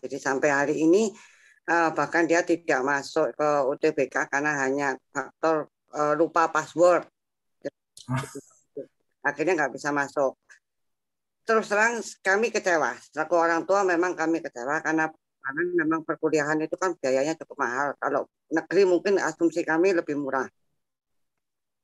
[0.04, 1.08] Jadi sampai hari ini
[1.72, 7.08] ah, bahkan dia tidak masuk ke UTBK karena hanya faktor eh, lupa password.
[9.24, 10.36] Akhirnya nggak bisa masuk.
[11.48, 12.92] Terus terang kami kecewa.
[13.00, 15.08] Selaku orang tua memang kami kecewa karena
[15.46, 17.88] karena memang perkuliahan itu kan biayanya cukup mahal.
[18.04, 20.50] Kalau negeri mungkin asumsi kami lebih murah.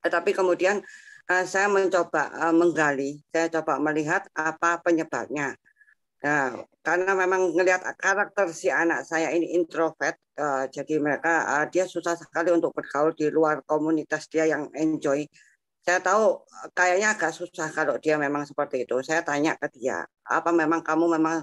[0.03, 1.10] Tetapi kemudian eh,
[1.51, 5.55] saya mencoba eh, menggali, saya coba melihat apa penyebabnya.
[6.21, 6.53] Nah,
[6.85, 12.13] karena memang melihat karakter si anak saya ini introvert, eh, jadi mereka eh, dia susah
[12.13, 15.25] sekali untuk bergaul di luar komunitas dia yang enjoy.
[15.81, 19.01] Saya tahu eh, kayaknya agak susah kalau dia memang seperti itu.
[19.01, 21.37] Saya tanya ke dia, apa memang kamu memang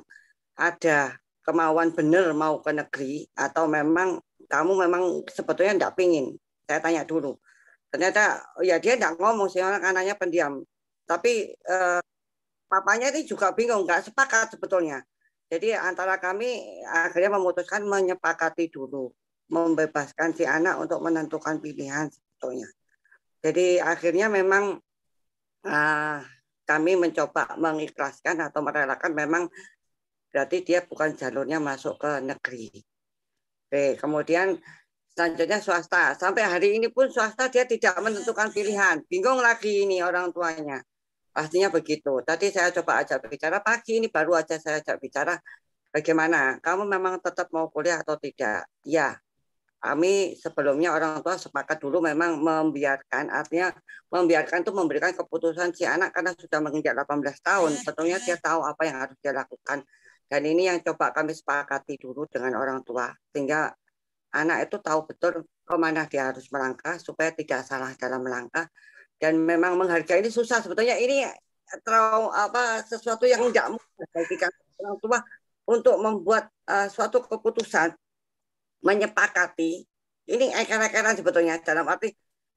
[0.59, 6.27] ada kemauan benar mau ke negeri atau memang kamu memang sebetulnya tidak pingin?
[6.67, 7.35] Saya tanya dulu.
[7.89, 10.61] Ternyata ya dia tidak ngomong sih orang anaknya pendiam.
[11.09, 12.01] Tapi eh,
[12.69, 15.01] papanya ini juga bingung, nggak sepakat sebetulnya.
[15.49, 19.09] Jadi antara kami akhirnya memutuskan menyepakati dulu,
[19.49, 22.69] membebaskan si anak untuk menentukan pilihan sebetulnya.
[23.41, 24.77] Jadi akhirnya memang
[25.65, 26.21] ah,
[26.69, 29.49] kami mencoba mengikhlaskan atau merelakan memang
[30.29, 32.69] berarti dia bukan jalurnya masuk ke negeri.
[33.69, 34.61] Oke, kemudian
[35.19, 36.15] selanjutnya swasta.
[36.15, 39.03] Sampai hari ini pun swasta dia tidak menentukan pilihan.
[39.11, 40.79] Bingung lagi ini orang tuanya.
[41.35, 42.23] Pastinya begitu.
[42.23, 45.35] Tadi saya coba ajak bicara pagi ini baru aja saya ajak bicara
[45.91, 48.71] bagaimana kamu memang tetap mau kuliah atau tidak?
[48.87, 49.19] Ya,
[49.83, 53.75] kami sebelumnya orang tua sepakat dulu memang membiarkan artinya
[54.15, 58.83] membiarkan itu memberikan keputusan si anak karena sudah menginjak 18 tahun tentunya dia tahu apa
[58.91, 59.87] yang harus dia lakukan
[60.27, 63.71] dan ini yang coba kami sepakati dulu dengan orang tua sehingga
[64.35, 68.69] anak itu tahu betul ke mana dia harus melangkah supaya tidak salah dalam melangkah.
[69.19, 70.63] Dan memang menghargai ini susah.
[70.63, 71.27] Sebetulnya ini
[71.83, 74.37] terlalu apa sesuatu yang tidak mudah bagi
[74.79, 75.19] orang tua
[75.69, 77.93] untuk membuat uh, suatu keputusan
[78.81, 79.85] menyepakati.
[80.29, 81.61] Ini eker-ekeran sebetulnya.
[81.61, 82.15] Dalam arti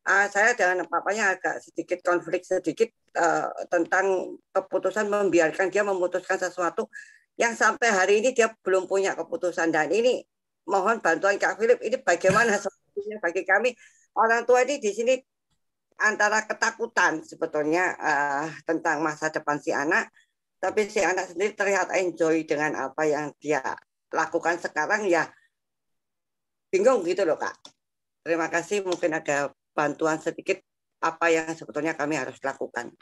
[0.08, 6.88] uh, saya dengan papanya agak sedikit konflik sedikit uh, tentang keputusan membiarkan dia memutuskan sesuatu
[7.36, 9.74] yang sampai hari ini dia belum punya keputusan.
[9.74, 10.24] Dan ini
[10.68, 11.80] mohon bantuan Kak Philip.
[11.82, 13.70] Ini bagaimana sebetulnya bagi kami?
[14.18, 15.16] Orang tua ini di sini
[16.02, 20.12] antara ketakutan sebetulnya uh, tentang masa depan si anak.
[20.62, 23.62] Tapi si anak sendiri terlihat enjoy dengan apa yang dia
[24.14, 25.10] lakukan sekarang.
[25.10, 25.26] Ya
[26.70, 27.58] bingung gitu loh kak.
[28.22, 28.86] Terima kasih.
[28.86, 30.62] Mungkin ada bantuan sedikit
[31.02, 32.94] apa yang sebetulnya kami harus lakukan.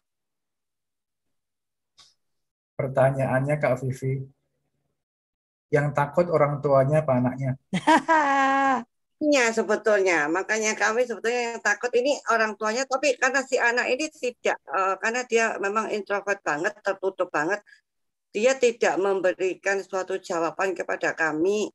[2.80, 4.24] Pertanyaannya Kak Vivi,
[5.70, 7.52] yang takut orang tuanya apa anaknya?
[9.20, 14.08] Iya sebetulnya, makanya kami sebetulnya yang takut ini orang tuanya, tapi karena si anak ini
[14.08, 17.60] tidak, eh, karena dia memang introvert banget, tertutup banget,
[18.32, 21.68] dia tidak memberikan suatu jawaban kepada kami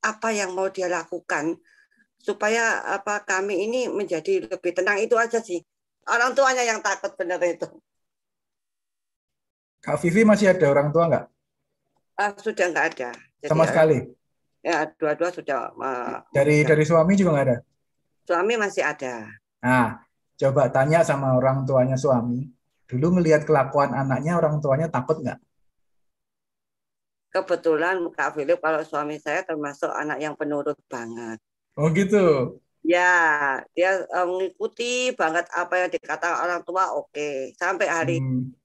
[0.00, 1.60] apa yang mau dia lakukan
[2.16, 5.60] supaya apa kami ini menjadi lebih tenang itu aja sih.
[6.08, 7.68] Orang tuanya yang takut benar itu.
[9.84, 11.24] Kak Vivi masih ada orang tua nggak?
[12.18, 13.10] Ah, sudah nggak ada.
[13.38, 13.96] Jadi, Sama eh, sekali.
[14.66, 15.70] Ya, dua-dua sudah.
[15.70, 17.58] eh, Dari dari suami juga nggak ada.
[18.26, 19.14] suami masih ada.
[19.62, 20.02] Nah,
[20.38, 22.50] coba tanya sama orang tuanya suami.
[22.90, 25.38] Dulu ngelihat kelakuan anaknya, orang tuanya takut nggak?
[27.28, 31.36] Kebetulan Kak Philip kalau suami saya termasuk anak yang penurut banget.
[31.76, 32.56] Oh gitu.
[32.82, 36.84] Ya, dia eh, mengikuti banget apa yang dikatakan orang tua.
[36.96, 38.57] Oke, sampai hari Hmm.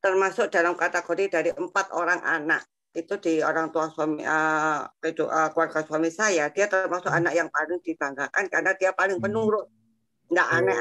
[0.00, 5.48] Termasuk dalam kategori dari empat orang anak itu di orang tua suami eh, itu, eh,
[5.54, 6.50] keluarga suami saya.
[6.50, 9.70] Dia termasuk anak yang paling dibanggakan karena dia paling penurut.
[10.32, 10.78] Nggak aneh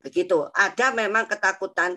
[0.00, 0.48] begitu.
[0.52, 1.96] Ada memang ketakutan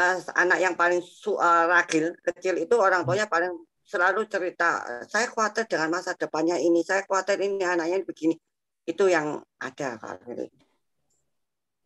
[0.00, 3.52] eh, anak yang paling su- eh, ragil kecil itu orang tuanya paling
[3.84, 8.38] selalu cerita saya khawatir dengan masa depannya ini saya khawatir ini anaknya begini
[8.86, 10.69] itu yang ada Firly.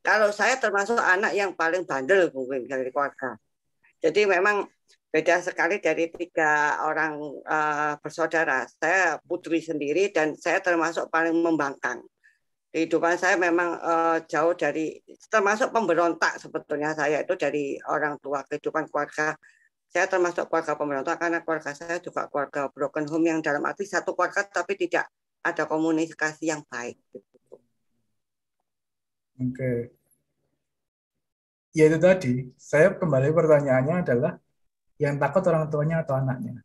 [0.05, 3.41] Kalau saya termasuk anak yang paling bandel mungkin dari keluarga.
[4.05, 4.69] Jadi memang
[5.09, 8.69] beda sekali dari tiga orang eh, bersaudara.
[8.69, 12.05] Saya putri sendiri dan saya termasuk paling membangkang.
[12.69, 15.01] Kehidupan saya memang eh, jauh dari
[15.33, 18.45] termasuk pemberontak sebetulnya saya itu dari orang tua.
[18.45, 19.33] Kehidupan keluarga
[19.89, 24.13] saya termasuk keluarga pemberontak karena keluarga saya juga keluarga broken home yang dalam arti satu
[24.13, 25.09] keluarga tapi tidak
[25.41, 27.01] ada komunikasi yang baik.
[29.41, 29.91] Oke.
[31.75, 34.33] Ya itu tadi, saya kembali pertanyaannya adalah
[35.03, 36.63] yang takut orang tuanya atau anaknya.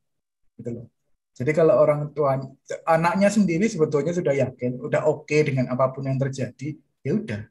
[0.54, 0.86] Gitu loh.
[1.34, 2.38] Jadi kalau orang tua
[2.86, 7.42] anaknya sendiri sebetulnya sudah yakin, udah oke dengan apa pun yang terjadi, ya udah,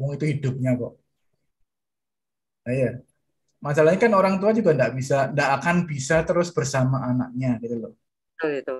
[0.00, 0.96] wong itu hidupnya kok.
[2.64, 2.90] Nah, ya.
[3.60, 7.92] Masalahnya kan orang tua juga nggak bisa, nggak akan bisa terus bersama anaknya gitu loh.
[8.36, 8.76] Betul itu.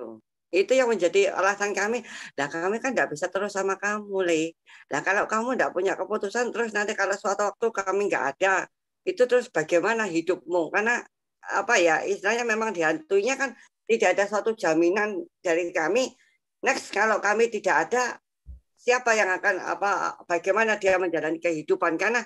[0.55, 1.99] Itu yang menjadi alasan kami.
[2.39, 4.55] Nah kami kan nggak bisa terus sama kamu, Le.
[4.91, 8.63] Nah kalau kamu nggak punya keputusan, terus nanti kalau suatu waktu kami nggak ada,
[9.03, 10.71] itu terus bagaimana hidupmu?
[10.71, 11.03] Karena
[11.45, 13.51] apa ya, istilahnya memang dihantuinya kan
[13.85, 16.09] tidak ada suatu jaminan dari kami.
[16.65, 18.17] Next kalau kami tidak ada,
[18.79, 20.17] siapa yang akan apa?
[20.25, 21.99] Bagaimana dia menjalani kehidupan?
[22.01, 22.25] Karena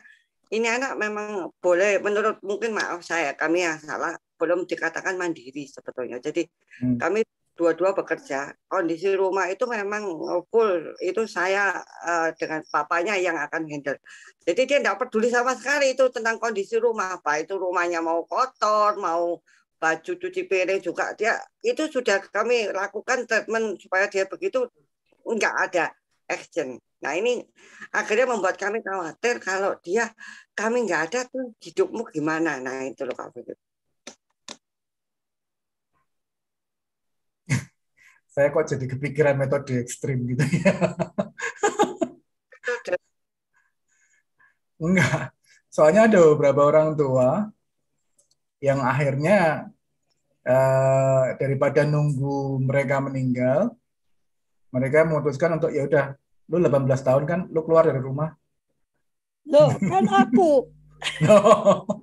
[0.49, 6.17] ini anak memang boleh menurut mungkin maaf saya kami yang salah belum dikatakan mandiri sebetulnya.
[6.23, 6.47] Jadi
[6.79, 6.95] Hmm.
[6.95, 7.27] kami
[7.59, 8.55] dua-dua bekerja.
[8.71, 10.07] Kondisi rumah itu memang
[10.47, 13.99] full itu saya eh, dengan papanya yang akan handle.
[14.47, 17.19] Jadi dia tidak peduli sama sekali itu tentang kondisi rumah.
[17.19, 19.43] Apa itu rumahnya mau kotor, mau
[19.79, 24.67] baju cuci piring juga dia itu sudah kami lakukan treatment supaya dia begitu
[25.23, 25.95] nggak ada
[26.27, 26.75] action.
[26.99, 27.39] Nah ini
[27.95, 30.11] akhirnya membuat kami khawatir kalau dia
[30.51, 32.59] kami nggak ada tuh hidupmu gimana.
[32.59, 33.31] Nah itu loh Kak
[38.29, 40.73] Saya kok jadi kepikiran metode ekstrim gitu ya.
[44.79, 45.33] Enggak.
[45.69, 47.49] Soalnya ada beberapa orang tua
[48.61, 49.69] yang akhirnya
[50.45, 53.73] eh, daripada nunggu mereka meninggal,
[54.71, 56.05] mereka memutuskan untuk ya udah,
[56.49, 58.33] lu 18 tahun kan, lu keluar dari rumah.
[59.49, 60.69] Loh, kan aku.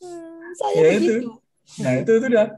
[0.00, 1.12] Hmm, Saya ya begitu.
[1.12, 1.30] itu.
[1.84, 2.48] Nah itu itu dah.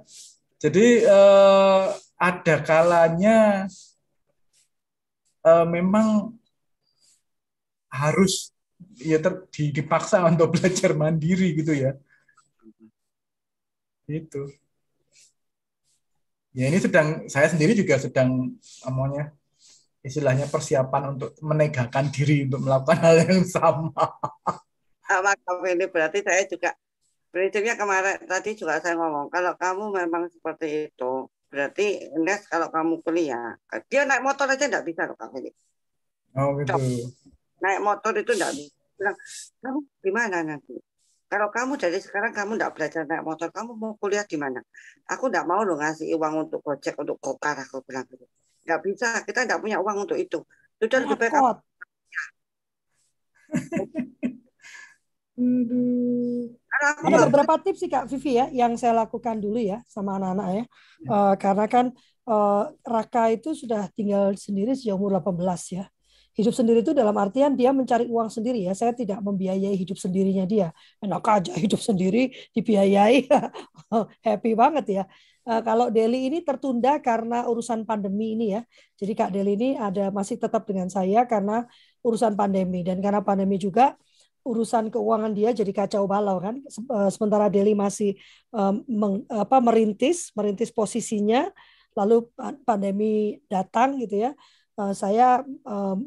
[0.62, 1.84] Jadi eh,
[2.22, 3.66] ada kalanya
[5.42, 6.38] eh, memang
[7.90, 8.54] harus
[9.02, 11.98] ya ter, di- dipaksa untuk belajar mandiri gitu ya.
[14.06, 14.46] Itu.
[16.54, 18.54] Ya ini sedang saya sendiri juga sedang
[18.86, 19.34] namanya
[20.04, 24.04] istilahnya persiapan untuk menegakkan diri untuk melakukan hal yang sama.
[25.02, 26.70] sama kamu ini berarti saya juga
[27.32, 33.00] prinsipnya kemarin tadi juga saya ngomong kalau kamu memang seperti itu berarti Nes kalau kamu
[33.00, 33.56] kuliah
[33.88, 35.52] dia naik motor aja nggak bisa loh kamu ini
[36.32, 36.72] Oh gitu.
[37.60, 38.72] naik motor itu nggak bisa.
[38.96, 39.16] Bilang
[39.60, 40.74] kamu gimana nanti?
[41.28, 44.60] Kalau kamu dari sekarang kamu nggak belajar naik motor kamu mau kuliah di mana?
[45.12, 48.24] Aku nggak mau lo ngasih uang untuk gojek untuk gokar aku bilang gitu.
[48.64, 50.40] Nggak bisa kita nggak punya uang untuk itu.
[50.80, 51.32] Sudah lebih baik
[56.92, 60.20] aku Ada nggak beberapa tips sih Kak Vivi ya yang saya lakukan dulu ya sama
[60.20, 60.64] anak-anak ya.
[61.08, 61.86] Eh, karena kan
[62.28, 65.84] eh, Raka itu sudah tinggal sendiri sejak umur 18 ya.
[66.32, 68.72] Hidup sendiri itu dalam artian dia mencari uang sendiri ya.
[68.72, 70.72] Saya tidak membiayai hidup sendirinya dia.
[71.04, 73.28] Enak aja hidup sendiri dibiayai.
[74.26, 75.04] Happy banget ya.
[75.42, 78.60] Uh, kalau Deli ini tertunda karena urusan pandemi ini ya.
[78.96, 81.68] Jadi Kak Deli ini ada masih tetap dengan saya karena
[82.00, 83.98] urusan pandemi dan karena pandemi juga
[84.42, 86.58] urusan keuangan dia jadi kacau balau kan.
[86.66, 88.18] Eh, sementara Deli masih
[88.50, 91.50] um, meng, apa, merintis, merintis posisinya,
[91.94, 92.26] lalu
[92.66, 94.32] pandemi datang gitu ya.
[94.72, 95.44] Uh, saya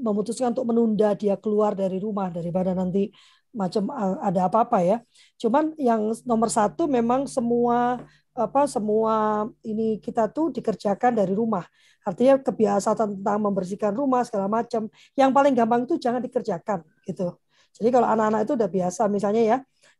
[0.01, 3.13] memutuskan untuk menunda dia keluar dari rumah daripada nanti
[3.55, 3.87] macam
[4.19, 4.97] ada apa-apa ya.
[5.39, 8.03] Cuman yang nomor satu memang semua
[8.35, 11.63] apa semua ini kita tuh dikerjakan dari rumah.
[12.03, 14.91] Artinya kebiasaan tentang membersihkan rumah segala macam.
[15.15, 17.39] Yang paling gampang itu jangan dikerjakan gitu.
[17.75, 19.57] Jadi kalau anak-anak itu udah biasa misalnya ya,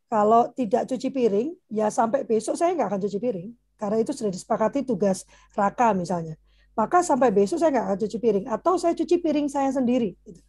[0.07, 4.32] kalau tidak cuci piring ya sampai besok saya nggak akan cuci piring karena itu sudah
[4.32, 6.39] disepakati tugas raka misalnya.
[6.76, 10.15] Maka sampai besok saya nggak akan cuci piring atau saya cuci piring saya sendiri.
[10.23, 10.39] Gitu.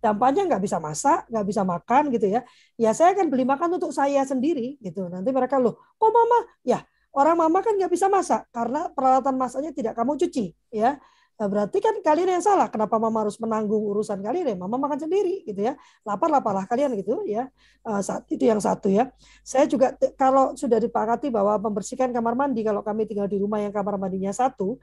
[0.00, 2.40] Dampaknya nggak bisa masak, nggak bisa makan gitu ya.
[2.76, 5.08] Ya saya akan beli makan untuk saya sendiri gitu.
[5.08, 6.44] Nanti mereka loh, kok mama?
[6.60, 10.98] Ya Orang mama kan nggak bisa masak karena peralatan masaknya tidak kamu cuci, ya.
[11.34, 12.70] Nah, berarti kan kalian yang salah.
[12.70, 14.56] Kenapa mama harus menanggung urusan kalian ya?
[14.58, 15.74] Mama makan sendiri gitu ya.
[16.06, 17.50] Lapar laparlah kalian gitu ya.
[17.82, 19.10] Uh, saat itu yang satu ya.
[19.42, 23.74] Saya juga kalau sudah dipakati bahwa membersihkan kamar mandi kalau kami tinggal di rumah yang
[23.74, 24.78] kamar mandinya satu,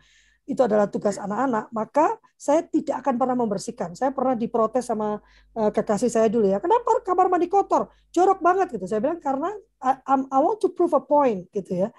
[0.50, 3.94] itu adalah tugas anak-anak, maka saya tidak akan pernah membersihkan.
[3.94, 5.22] Saya pernah diprotes sama
[5.56, 6.60] uh, kekasih saya dulu ya.
[6.60, 7.88] Kenapa kamar mandi kotor?
[8.12, 8.90] Jorok banget gitu.
[8.92, 11.90] Saya bilang karena I, I want to prove a point gitu ya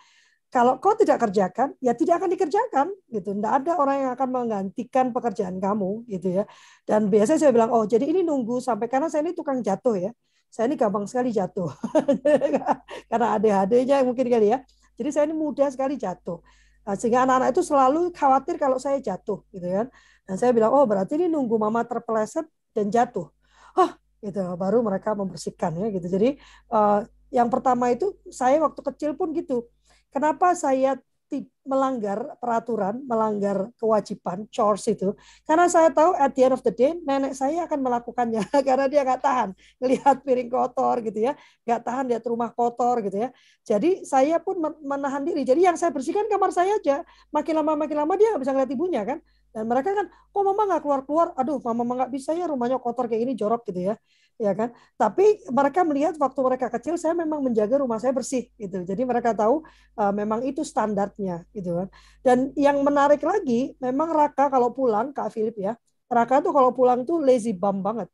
[0.52, 3.32] kalau kau tidak kerjakan, ya tidak akan dikerjakan gitu.
[3.32, 6.44] Tidak ada orang yang akan menggantikan pekerjaan kamu gitu ya.
[6.84, 10.12] Dan biasanya saya bilang, oh jadi ini nunggu sampai karena saya ini tukang jatuh ya.
[10.52, 11.72] Saya ini gampang sekali jatuh
[13.10, 14.60] karena ADHD-nya mungkin kali ya.
[15.00, 16.44] Jadi saya ini mudah sekali jatuh.
[16.84, 19.88] Nah, sehingga anak-anak itu selalu khawatir kalau saya jatuh gitu kan.
[20.28, 22.44] Dan saya bilang, oh berarti ini nunggu mama terpeleset
[22.76, 23.32] dan jatuh.
[23.80, 23.90] Oh,
[24.20, 24.44] gitu.
[24.60, 26.12] Baru mereka membersihkan ya gitu.
[26.12, 26.36] Jadi
[26.68, 27.00] uh,
[27.32, 29.72] yang pertama itu saya waktu kecil pun gitu
[30.12, 31.00] Kenapa saya
[31.62, 35.14] melanggar peraturan, melanggar kewajiban, chores itu.
[35.46, 38.42] Karena saya tahu at the end of the day, nenek saya akan melakukannya.
[38.66, 39.48] Karena dia nggak tahan
[39.78, 41.32] melihat piring kotor gitu ya.
[41.62, 43.28] Nggak tahan lihat rumah kotor gitu ya.
[43.62, 45.46] Jadi saya pun menahan diri.
[45.46, 47.06] Jadi yang saya bersihkan kamar saya aja.
[47.30, 49.18] Makin lama makin lama dia nggak bisa ngeliat ibunya kan.
[49.52, 51.36] Dan mereka kan, kok mama nggak keluar-keluar?
[51.36, 53.94] Aduh, mama nggak bisa ya rumahnya kotor kayak ini jorok gitu ya.
[54.40, 54.72] Ya kan?
[54.96, 58.82] Tapi mereka melihat waktu mereka kecil saya memang menjaga rumah saya bersih gitu.
[58.82, 59.62] Jadi mereka tahu
[60.00, 61.88] uh, memang itu standarnya gitu kan.
[62.24, 65.76] Dan yang menarik lagi memang Raka kalau pulang Kak Philip ya
[66.12, 68.08] Raka tuh kalau pulang tuh lazy bum banget.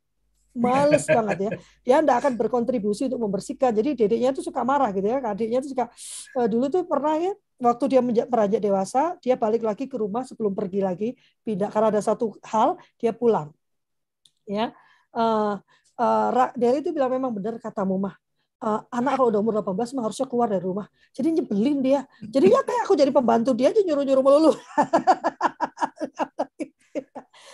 [0.54, 1.50] Males banget ya.
[1.82, 3.74] Dia tidak akan berkontribusi untuk membersihkan.
[3.74, 5.90] Jadi dedeknya tuh suka marah gitu ya adiknya tuh suka
[6.38, 10.54] uh, dulu tuh pernah ya waktu dia beranjak dewasa dia balik lagi ke rumah sebelum
[10.54, 11.08] pergi lagi
[11.42, 13.50] pindah karena ada satu hal dia pulang
[14.46, 14.70] ya
[15.14, 15.58] uh,
[15.98, 18.14] uh, Deli itu bilang memang benar kata mah
[18.62, 20.86] uh, anak kalau udah umur 18 mah harusnya keluar dari rumah.
[21.14, 22.00] Jadi nyebelin dia.
[22.22, 24.52] Jadi ya kayak aku jadi pembantu dia aja nyuruh-nyuruh melulu.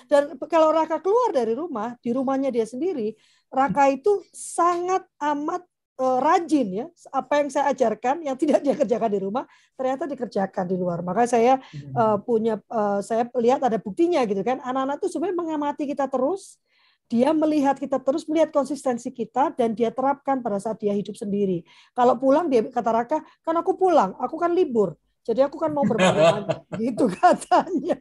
[0.05, 3.17] Dan kalau Raka keluar dari rumah, di rumahnya dia sendiri,
[3.49, 5.65] Raka itu sangat amat
[5.99, 6.87] rajin ya.
[7.15, 9.45] Apa yang saya ajarkan yang tidak dia kerjakan di rumah,
[9.79, 11.03] ternyata dikerjakan di luar.
[11.07, 11.63] Maka saya
[11.95, 14.59] uh, punya uh, saya lihat ada buktinya gitu kan.
[14.63, 16.59] Anak-anak tuh sebenarnya mengamati kita terus
[17.05, 21.63] dia melihat kita terus melihat konsistensi kita dan dia terapkan pada saat dia hidup sendiri.
[21.93, 24.97] Kalau pulang dia kata Raka, kan aku pulang, aku kan libur.
[25.25, 26.45] Jadi aku kan mau berbagi
[26.85, 27.97] gitu katanya.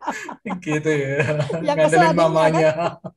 [0.59, 1.15] Gitu ya.
[1.67, 2.71] Yang keselanjutnya mamanya.
[2.75, 3.13] Kan,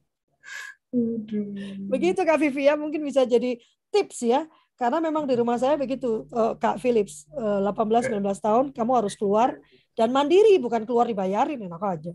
[1.90, 3.58] begitu Kak Vivi ya, mungkin bisa jadi
[3.90, 4.46] tips ya.
[4.76, 9.56] Karena memang di rumah saya begitu eh, Kak Philips 18 19 tahun kamu harus keluar
[9.96, 12.12] dan mandiri bukan keluar dibayarin enak aja.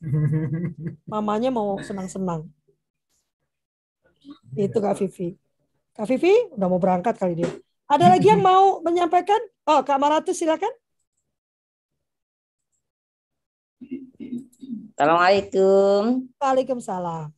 [1.12, 2.50] Mamanya mau senang-senang.
[4.58, 5.38] Itu Kak Vivi.
[5.94, 7.50] Kak Vivi udah mau berangkat kali dia.
[7.90, 9.38] Ada lagi yang mau menyampaikan?
[9.66, 10.70] Oh, Kak Maratus silakan.
[14.94, 16.30] Assalamualaikum.
[16.38, 17.34] Waalaikumsalam.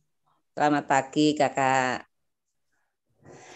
[0.53, 2.12] Selamat pagi, Kakak.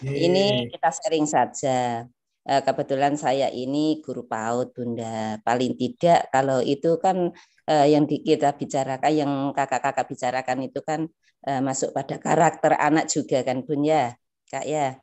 [0.06, 2.06] Ini kita sharing saja.
[2.48, 5.36] Eh, kebetulan saya ini guru PAUD, Bunda.
[5.42, 7.34] Paling tidak kalau itu kan
[7.66, 11.00] eh, yang kita bicarakan, yang kakak-kakak bicarakan itu kan
[11.44, 14.16] uh, masuk pada karakter anak juga kan Bun ya,
[14.48, 14.96] Kak ya.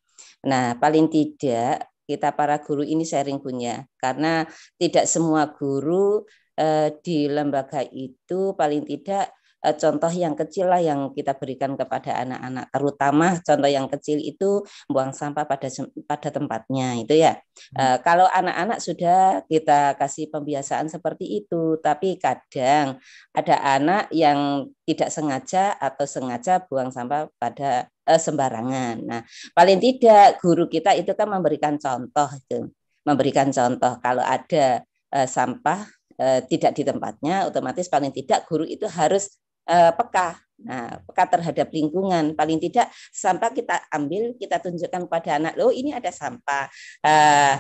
[0.48, 4.46] Nah, paling tidak kita para guru ini sharing punya karena
[4.78, 6.24] tidak semua guru
[7.04, 9.35] di lembaga itu paling tidak Eh,
[9.74, 15.10] contoh yang kecil lah yang kita berikan kepada anak-anak terutama contoh yang kecil itu buang
[15.16, 15.68] sampah pada
[16.06, 17.34] pada tempatnya itu ya
[17.74, 18.06] hmm.
[18.06, 23.02] kalau anak-anak sudah kita kasih pembiasaan seperti itu tapi kadang
[23.34, 29.22] ada anak yang tidak sengaja atau sengaja buang sampah pada uh, sembarangan nah
[29.58, 32.70] paling tidak guru kita itu kan memberikan contoh itu
[33.06, 34.82] memberikan contoh kalau ada
[35.24, 35.88] sampah
[36.20, 40.40] eh, tidak di tempatnya, otomatis paling tidak guru itu harus eh, peka.
[40.56, 42.32] Nah, peka terhadap lingkungan.
[42.34, 46.72] Paling tidak sampah kita ambil, kita tunjukkan pada anak, loh ini ada sampah.
[47.04, 47.56] Eh,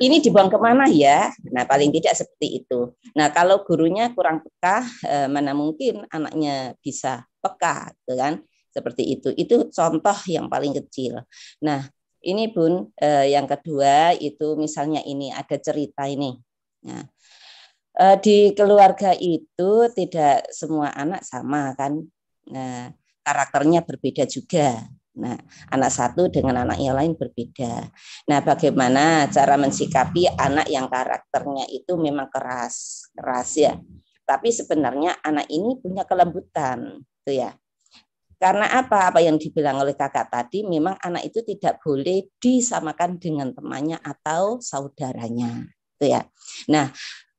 [0.00, 1.32] ini dibuang ke mana ya?
[1.50, 2.92] Nah, paling tidak seperti itu.
[3.16, 8.44] Nah, kalau gurunya kurang peka, eh, mana mungkin anaknya bisa peka, gitu kan?
[8.70, 9.28] Seperti itu.
[9.34, 11.24] Itu contoh yang paling kecil.
[11.64, 11.88] Nah,
[12.20, 12.52] ini
[13.00, 16.36] eh, yang kedua itu misalnya ini ada cerita ini.
[16.84, 17.04] Nah, eh,
[18.24, 22.00] di keluarga itu tidak semua anak sama kan.
[22.48, 22.88] Nah,
[23.20, 24.88] karakternya berbeda juga.
[25.20, 25.36] Nah,
[25.68, 27.92] anak satu dengan anak yang lain berbeda.
[28.30, 33.74] Nah, bagaimana cara mensikapi anak yang karakternya itu memang keras, keras ya.
[34.24, 37.50] Tapi sebenarnya anak ini punya kelembutan, tuh ya.
[38.40, 39.12] Karena apa?
[39.12, 44.62] Apa yang dibilang oleh kakak tadi, memang anak itu tidak boleh disamakan dengan temannya atau
[44.62, 45.68] saudaranya,
[46.00, 46.22] tuh ya.
[46.72, 47.29] Nah, eh,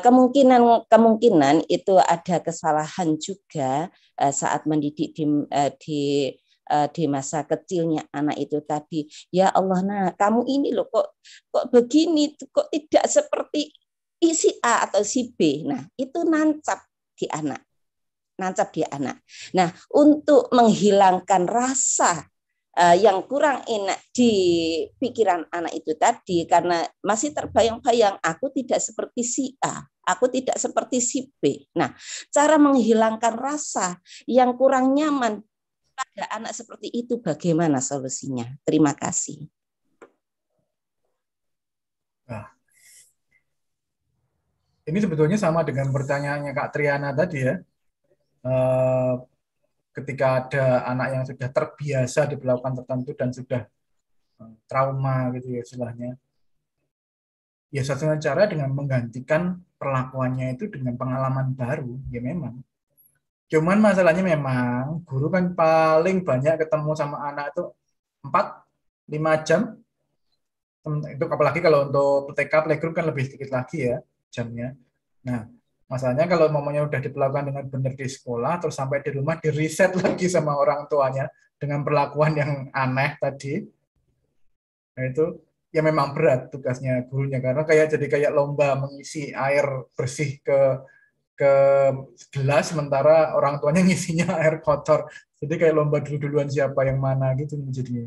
[0.00, 6.00] kemungkinan kemungkinan itu ada kesalahan juga eh, saat mendidik di, eh, di
[6.70, 9.02] di masa kecilnya anak itu tadi.
[9.34, 11.18] Ya Allah nah kamu ini loh kok
[11.50, 13.74] kok begini kok tidak seperti
[14.22, 15.66] si A atau si B.
[15.66, 16.86] Nah itu nancap
[17.18, 17.66] di anak
[18.40, 19.20] nancap di anak.
[19.52, 22.29] Nah untuk menghilangkan rasa
[22.78, 24.32] uh, yang kurang enak di
[25.00, 30.98] pikiran anak itu tadi karena masih terbayang-bayang aku tidak seperti si A, aku tidak seperti
[31.02, 31.66] si B.
[31.74, 31.94] Nah,
[32.30, 33.98] cara menghilangkan rasa
[34.28, 35.42] yang kurang nyaman
[35.94, 38.46] pada anak seperti itu bagaimana solusinya?
[38.64, 39.46] Terima kasih.
[42.30, 42.46] Nah,
[44.86, 47.54] ini sebetulnya sama dengan pertanyaannya Kak Triana tadi ya.
[48.40, 49.14] Eh,
[49.90, 53.62] ketika ada anak yang sudah terbiasa diperlakukan tertentu dan sudah
[54.42, 56.16] eh, trauma gitu ya istilahnya.
[57.70, 62.58] Ya satu cara dengan menggantikan perlakuannya itu dengan pengalaman baru, ya memang
[63.50, 67.62] Cuman masalahnya memang guru kan paling banyak ketemu sama anak itu
[68.22, 68.62] 4
[69.10, 69.60] 5 jam.
[71.10, 73.98] Itu apalagi kalau untuk TK playgroup kan lebih sedikit lagi ya
[74.30, 74.78] jamnya.
[75.26, 75.50] Nah,
[75.90, 79.90] masalahnya kalau momennya udah diperlakukan dengan benar di sekolah terus sampai di rumah di reset
[80.02, 81.26] lagi sama orang tuanya
[81.58, 83.66] dengan perlakuan yang aneh tadi.
[84.94, 85.42] Nah, itu
[85.74, 90.82] ya memang berat tugasnya gurunya karena kayak jadi kayak lomba mengisi air bersih ke
[91.34, 91.52] ke
[92.36, 95.10] gelas sementara orang tuanya ngisinya air kotor.
[95.42, 98.06] Jadi kayak lomba dulu-duluan siapa yang mana gitu jadinya.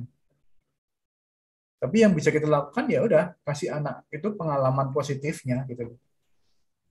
[1.83, 5.99] Tapi yang bisa kita lakukan ya udah kasih anak itu pengalaman positifnya gitu.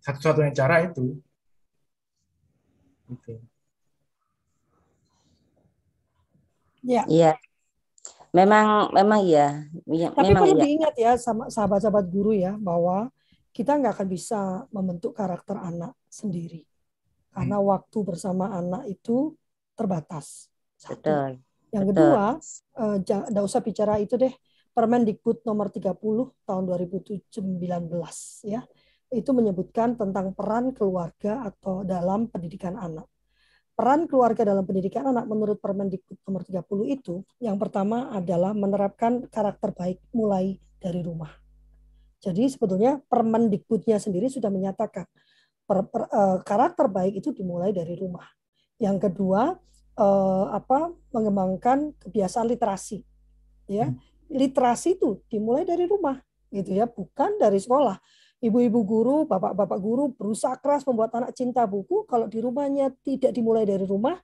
[0.02, 1.16] Satu-satunya cara itu.
[3.06, 3.38] Gitu.
[6.82, 7.06] Ya.
[7.06, 7.32] Iya.
[8.34, 9.68] Memang memang iya.
[9.86, 10.64] Ya, Tapi memang perlu iya.
[10.64, 13.12] diingat ya sama sahabat-sahabat guru ya bahwa
[13.52, 14.40] kita nggak akan bisa
[14.72, 16.64] membentuk karakter anak sendiri
[17.32, 17.66] karena hmm.
[17.68, 19.36] waktu bersama anak itu
[19.76, 20.48] terbatas.
[20.76, 21.00] Satu.
[21.00, 21.30] Betul.
[21.72, 21.96] Yang Betul.
[21.96, 22.24] kedua,
[23.32, 24.32] eh, uh, usah bicara itu deh.
[24.72, 27.28] Permendikbud nomor 30 tahun 2019
[28.48, 28.64] ya.
[29.12, 33.04] Itu menyebutkan tentang peran keluarga atau dalam pendidikan anak.
[33.72, 39.72] Peran keluarga dalam pendidikan anak menurut Permendikbud nomor 30 itu yang pertama adalah menerapkan karakter
[39.72, 41.32] baik mulai dari rumah.
[42.20, 45.08] Jadi sebetulnya Permendikbudnya sendiri sudah menyatakan
[45.64, 48.28] per, per, uh, karakter baik itu dimulai dari rumah.
[48.76, 49.56] Yang kedua
[49.96, 53.02] uh, apa mengembangkan kebiasaan literasi.
[53.70, 53.96] Ya, hmm.
[54.28, 56.20] literasi itu dimulai dari rumah
[56.52, 57.96] gitu ya, bukan dari sekolah.
[58.42, 62.02] Ibu-ibu guru, bapak-bapak guru berusaha keras membuat anak cinta buku.
[62.10, 64.18] Kalau di rumahnya tidak dimulai dari rumah,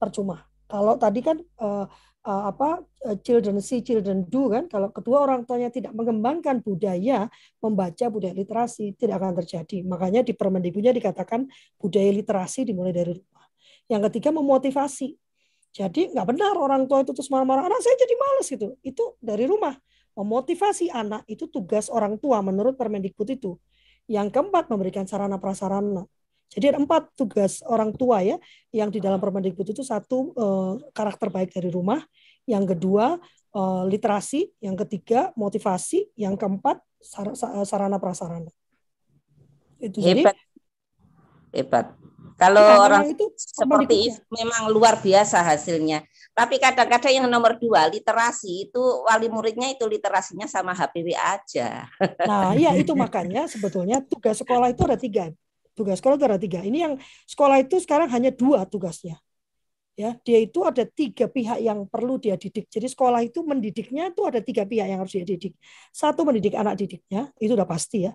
[0.00, 0.48] percuma.
[0.64, 1.84] Kalau tadi kan uh,
[2.24, 7.28] uh, apa uh, children see children do kan kalau kedua orang tuanya tidak mengembangkan budaya
[7.60, 9.84] membaca budaya literasi tidak akan terjadi.
[9.84, 11.44] Makanya di Permendikbudnya dikatakan
[11.76, 13.44] budaya literasi dimulai dari rumah.
[13.92, 15.20] Yang ketiga memotivasi.
[15.70, 18.68] Jadi nggak benar orang tua itu terus marah-marah anak saya jadi males gitu.
[18.80, 19.76] Itu dari rumah
[20.20, 23.56] memotivasi anak itu tugas orang tua menurut Permendikbud itu
[24.04, 26.04] yang keempat memberikan sarana prasarana
[26.50, 28.34] jadi ada empat tugas orang tua ya
[28.74, 32.02] yang di dalam Permendikbud itu satu eh, karakter baik dari rumah,
[32.42, 33.22] yang kedua
[33.54, 36.82] eh, literasi, yang ketiga motivasi, yang keempat
[37.64, 38.50] sarana prasarana.
[39.78, 40.34] Itu hebat.
[40.34, 41.86] Jadi, hebat.
[42.34, 46.02] Kalau orang itu seperti itu memang luar biasa hasilnya.
[46.30, 51.90] Tapi kadang-kadang yang nomor dua literasi itu wali muridnya itu literasinya sama HPW aja.
[52.24, 55.28] Nah, iya itu makanya sebetulnya tugas sekolah itu ada tiga
[55.80, 56.60] tugas sekolah itu ada tiga.
[56.60, 59.16] Ini yang sekolah itu sekarang hanya dua tugasnya.
[59.98, 62.72] Ya, dia itu ada tiga pihak yang perlu dia didik.
[62.72, 65.52] Jadi sekolah itu mendidiknya itu ada tiga pihak yang harus dia didik.
[65.92, 68.12] Satu mendidik anak didiknya, itu udah pasti ya.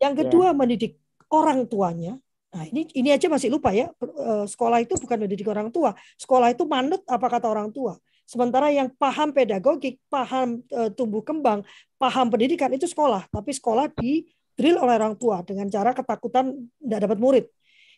[0.00, 0.96] Yang kedua mendidik
[1.28, 2.16] orang tuanya.
[2.56, 3.92] Nah, ini ini aja masih lupa ya.
[4.00, 5.92] Eh, Sekolah itu bukan mendidik orang tua.
[6.16, 8.00] Sekolah itu manut apa kata orang tua.
[8.24, 11.60] Sementara yang paham pedagogik, paham eh, tumbuh kembang,
[12.00, 14.24] paham pendidikan itu sekolah, tapi sekolah di
[14.56, 17.44] drill oleh orang tua dengan cara ketakutan tidak dapat murid.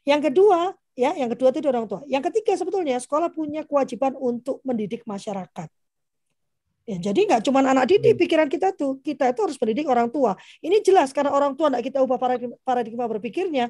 [0.02, 2.02] Yang kedua, ya, yang kedua itu orang tua.
[2.10, 5.70] Yang ketiga sebetulnya sekolah punya kewajiban untuk mendidik masyarakat.
[6.88, 10.34] Ya, jadi nggak cuma anak didik pikiran kita tuh, kita itu harus mendidik orang tua.
[10.64, 12.16] Ini jelas karena orang tua nggak kita ubah
[12.64, 13.68] paradigma berpikirnya,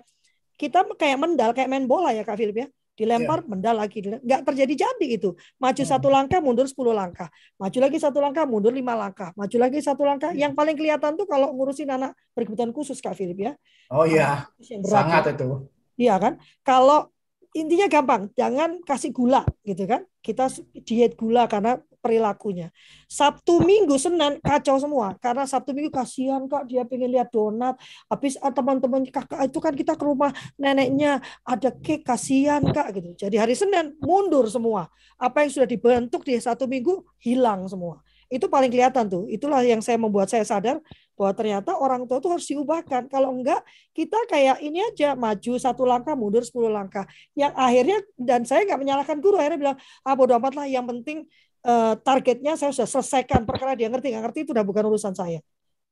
[0.58, 2.68] kita kayak mendal, kayak main bola ya Kak Philip ya.
[2.98, 4.02] Dilempar, mendal lagi.
[4.02, 5.38] Nggak terjadi jadi itu.
[5.62, 7.30] Maju satu langkah, mundur 10 langkah.
[7.54, 9.30] Maju lagi satu langkah, mundur lima langkah.
[9.38, 10.34] Maju lagi satu langkah.
[10.34, 13.52] Yang paling kelihatan tuh kalau ngurusin anak berkebutuhan khusus Kak Philip ya.
[13.94, 14.50] Oh iya,
[14.82, 15.32] berat sangat ya.
[15.38, 15.48] itu.
[15.94, 16.32] Iya kan?
[16.66, 17.14] Kalau
[17.54, 20.02] intinya gampang, jangan kasih gula gitu kan.
[20.18, 20.50] Kita
[20.82, 22.70] diet gula karena perilakunya.
[23.10, 27.76] Sabtu, Minggu, Senin kacau semua karena Sabtu Minggu kasihan Kak dia pengen lihat donat.
[28.08, 33.26] Habis ah, teman-teman Kakak itu kan kita ke rumah neneknya ada cake kasihan Kak gitu.
[33.26, 34.86] Jadi hari Senin mundur semua.
[35.18, 37.98] Apa yang sudah dibentuk di satu minggu hilang semua.
[38.28, 39.24] Itu paling kelihatan tuh.
[39.24, 40.84] Itulah yang saya membuat saya sadar
[41.16, 43.08] bahwa ternyata orang tua itu harus diubahkan.
[43.08, 43.64] Kalau enggak,
[43.96, 47.08] kita kayak ini aja maju satu langkah, mundur 10 langkah.
[47.32, 50.66] Yang akhirnya dan saya nggak menyalahkan guru, akhirnya bilang ah bodo amat lah.
[50.68, 51.18] Yang penting
[51.64, 55.40] eh, targetnya saya sudah selesaikan perkara dia ngerti nggak ngerti itu udah bukan urusan saya.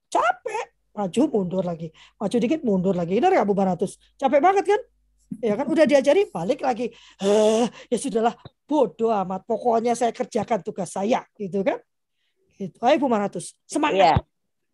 [0.07, 3.19] Capek, maju mundur lagi, maju dikit mundur lagi.
[3.19, 3.99] Ini nggak Bu Baratus?
[4.15, 4.81] Capek banget kan?
[5.43, 6.95] Ya kan udah diajari balik lagi.
[7.19, 9.43] Eh, ya sudahlah bodoh amat.
[9.43, 11.83] Pokoknya saya kerjakan tugas saya, gitu kan?
[12.57, 12.79] Gitu.
[12.81, 13.99] Ayo Bu Maratus, semangat.
[13.99, 14.15] Iya,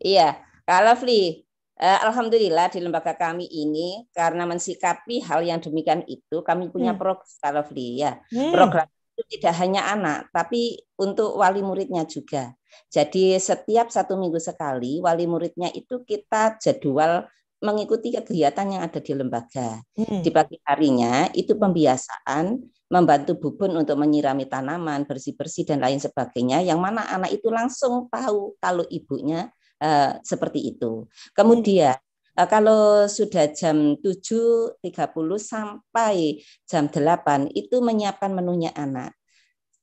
[0.05, 0.28] iya.
[0.62, 1.43] Kalau Fli,
[1.80, 7.01] eh, alhamdulillah di lembaga kami ini karena mensikapi hal yang demikian itu, kami punya Hmm.
[7.01, 8.20] program kalau Fli ya.
[8.30, 8.53] Hmm.
[8.53, 8.86] Program
[9.23, 12.51] itu tidak hanya anak, tapi untuk wali muridnya juga.
[12.91, 17.31] Jadi setiap satu minggu sekali wali muridnya itu kita jadwal
[17.62, 19.79] mengikuti kegiatan yang ada di lembaga.
[19.95, 20.20] Hmm.
[20.20, 22.59] Di pagi harinya itu pembiasaan
[22.91, 28.59] membantu bubun untuk menyirami tanaman, bersih-bersih dan lain sebagainya yang mana anak itu langsung tahu
[28.59, 29.49] kalau ibunya
[29.79, 31.07] eh, seperti itu.
[31.33, 31.97] Kemudian
[32.39, 34.85] eh, kalau sudah jam 7.30
[35.41, 39.16] sampai jam 8 itu menyiapkan menunya anak.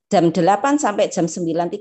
[0.10, 1.78] Jam 8 sampai jam 9.30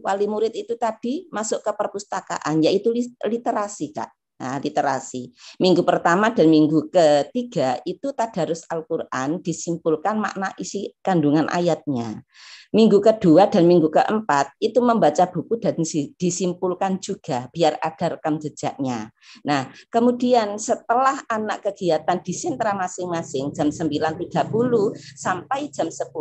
[0.00, 4.08] wali murid itu tadi masuk ke perpustakaan yaitu literasi, Kak.
[4.38, 5.34] Nah, literasi.
[5.58, 12.22] Minggu pertama dan minggu ketiga itu tadarus Al-Qur'an disimpulkan makna isi kandungan ayatnya.
[12.68, 18.36] Minggu kedua dan minggu keempat itu membaca buku dan disi- disimpulkan juga biar ada rekam
[18.36, 19.08] jejaknya.
[19.48, 26.12] Nah, kemudian setelah anak kegiatan di sentra masing-masing jam 9.30 sampai jam 10,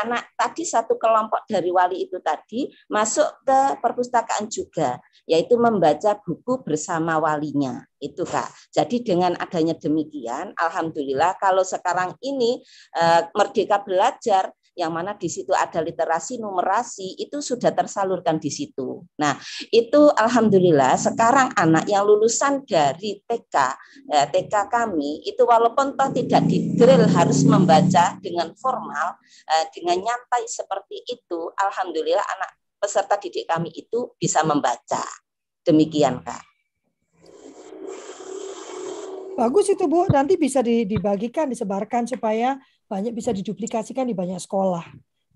[0.00, 4.96] anak tadi satu kelompok dari wali itu tadi masuk ke perpustakaan juga,
[5.28, 7.84] yaitu membaca buku bersama walinya.
[8.00, 8.72] Itu Kak.
[8.72, 12.64] Jadi dengan adanya demikian, alhamdulillah kalau sekarang ini
[12.96, 19.00] eh, Merdeka Belajar yang mana di situ ada literasi numerasi itu sudah tersalurkan di situ.
[19.16, 19.40] Nah,
[19.72, 23.56] itu alhamdulillah sekarang anak yang lulusan dari TK
[24.12, 29.16] eh, TK kami itu walaupun toh tidak di drill harus membaca dengan formal
[29.48, 35.02] eh, dengan nyantai seperti itu, alhamdulillah anak peserta didik kami itu bisa membaca.
[35.64, 36.44] Demikian, Kak.
[39.36, 42.56] Bagus itu Bu, nanti bisa di- dibagikan, disebarkan supaya
[42.86, 44.86] banyak bisa diduplikasikan di banyak sekolah.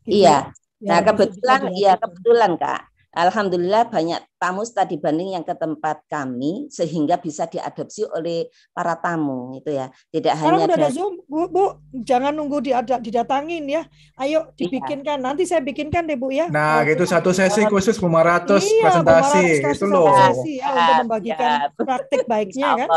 [0.03, 0.31] Gitu Iya.
[0.31, 0.39] ya.
[0.81, 1.99] Nah, Ya, bisa- kebetulan ya dilakukan.
[2.01, 2.81] kebetulan Kak.
[3.11, 9.51] Alhamdulillah banyak tamu tadi banding yang ke tempat kami sehingga bisa diadopsi oleh para tamu
[9.53, 9.91] itu ya.
[10.09, 13.83] Tidak Sekarang hanya udah ada Zoom, Bu, Bu, jangan nunggu diada- didatangin ya.
[14.15, 15.19] Ayo dibikinkan.
[15.19, 16.47] Nanti saya bikinkan deh Bu ya.
[16.55, 20.15] Nah, gitu satu sesi khusus 500 Iya, presentasi Bu Maras kasih itu satu loh.
[20.15, 21.59] sesi ya untuk membagikan Ya.
[21.75, 22.89] praktik baiknya kan.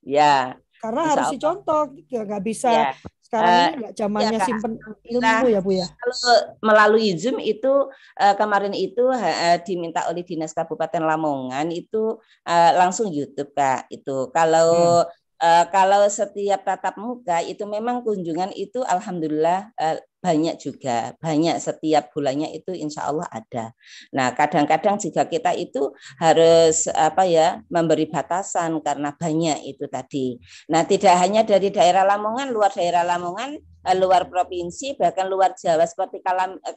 [0.00, 0.34] Ya.
[0.80, 2.84] Karena Insya harus dicontoh, ya nggak bisa Ya.
[3.30, 4.48] Sekarang Eh, ini nggak zamannya iya, Kak.
[4.50, 4.72] simpen
[5.06, 5.86] ilmu ya Bu ya.
[5.86, 6.34] Kalau
[6.66, 7.86] melalui Zoom itu
[8.18, 13.86] eh, kemarin itu eh, diminta oleh Dinas Kabupaten Lamongan itu eh, langsung YouTube Kak.
[13.94, 15.06] Itu kalau
[15.38, 22.12] eh, kalau setiap tatap muka itu memang kunjungan itu alhamdulillah eh, banyak juga, banyak setiap
[22.12, 23.72] bulannya itu insya Allah ada.
[24.12, 25.90] Nah kadang-kadang jika kita itu
[26.20, 30.36] harus apa ya memberi batasan karena banyak itu tadi.
[30.68, 33.56] Nah tidak hanya dari daerah Lamongan, luar daerah Lamongan
[33.88, 36.20] eh, luar provinsi bahkan luar Jawa seperti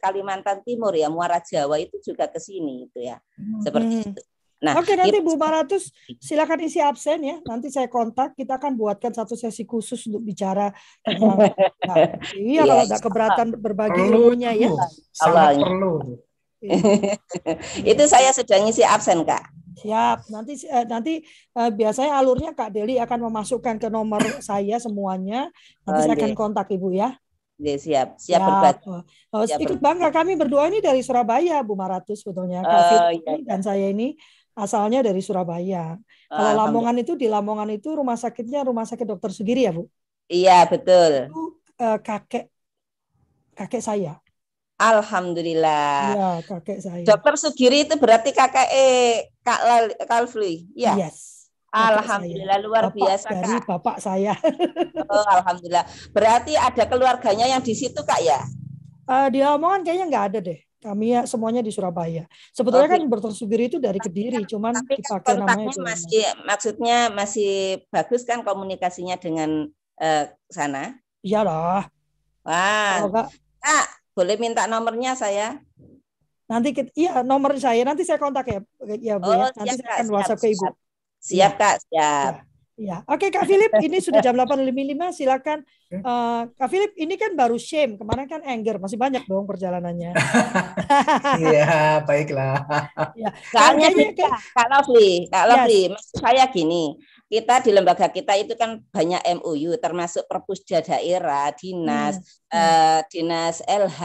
[0.00, 3.20] Kalimantan Timur ya Muara Jawa itu juga ke sini itu ya
[3.60, 4.08] seperti Hmm.
[4.16, 4.22] itu.
[4.64, 7.36] Nah, Oke nanti Bu Maratus silakan isi absen ya.
[7.44, 8.32] Nanti saya kontak.
[8.32, 10.72] Kita akan buatkan satu sesi khusus untuk bicara
[11.04, 11.52] tentang.
[11.84, 11.96] Nah,
[12.32, 14.72] iya Iya, kalau insya tidak keberatan berbagi ilmunya ya.
[15.12, 15.92] Sangat perlu.
[16.64, 16.80] Iya.
[17.92, 19.52] itu saya sudah ngisi absen kak.
[19.84, 20.32] Siap.
[20.32, 21.12] Nanti eh, nanti
[21.52, 25.52] eh, biasanya alurnya Kak Deli akan memasukkan ke nomor saya semuanya.
[25.84, 27.12] Nanti Oh, saya akan kontak Ibu ya.
[27.54, 28.82] Nggih, siap, siap berbagi.
[28.90, 29.86] Oh, oh, Siap sedikit berbagi.
[29.86, 32.66] bangga kami berdua ini dari Surabaya, Bu Maratus sebetulnya.
[32.66, 34.18] Kak Oh, Firly iya, dan saya ini
[34.54, 35.98] asalnya dari Surabaya.
[36.30, 36.70] Oh, Kalau.
[36.70, 39.90] Lamongan itu di Lamongan itu rumah sakitnya rumah sakit Dokter Sugiri ya, Bu.
[40.30, 41.28] Iya, betul.
[41.28, 41.42] Itu
[41.78, 42.44] eh, kakek
[43.54, 44.18] kakek saya.
[44.78, 46.14] Alhamdulillah.
[46.14, 47.04] Iya, kakek saya.
[47.06, 49.60] Dokter Sugiri itu berarti kakak eh Kak
[50.08, 50.66] Kalfli.
[50.74, 51.06] Iya.
[51.06, 51.50] Yes.
[51.74, 52.64] kakek Alhamdulillah saya.
[52.66, 53.66] luar Bapak biasa dari Kak.
[53.66, 54.34] bapak saya.
[55.14, 55.84] Oh, alhamdulillah.
[56.10, 58.40] Berarti ada keluarganya yang di situ Kak ya?
[59.04, 60.58] Eh, di Lamongan kayaknya nggak ada deh.
[60.84, 62.28] Kami ya semuanya di Surabaya.
[62.52, 63.00] Sebetulnya Oke.
[63.00, 65.80] kan Dokter Sugiri itu dari Kediri, cuman Tapi kan dipakai namanya kontaknya itu.
[65.80, 67.52] masih maksudnya masih
[67.88, 71.00] bagus kan komunikasinya dengan eh, sana?
[71.24, 71.88] Iya lah.
[72.44, 73.00] Wah.
[73.00, 73.26] Kalau nggak,
[73.64, 75.56] Kak, boleh minta nomornya saya?
[76.44, 78.60] nanti kita, iya nomor saya nanti saya kontak ya,
[79.00, 79.48] ya Bu ya.
[79.48, 80.68] Oh, Nanti siap, saya akan siap, WhatsApp ke Ibu.
[80.68, 80.74] siap.
[81.24, 82.34] Siap, Kak, siap.
[82.36, 82.53] Ya,
[83.06, 85.58] oke Kak Philip, ini sudah jam 8.55, silakan.
[85.94, 90.10] Eh, Kak Philip, ini kan baru shame, kemarin kan anger, masih banyak dong perjalanannya.
[91.34, 92.66] Iya, baiklah.
[93.14, 95.50] ya, Soalnya gini, Kak, Kak Lovely, Kak Yes.
[95.50, 96.84] Lovely, maksud saya gini,
[97.30, 102.18] kita di lembaga kita itu kan banyak MOU, termasuk perpusda daerah, dinas,
[102.50, 104.00] Hmm, eh, dinas LH,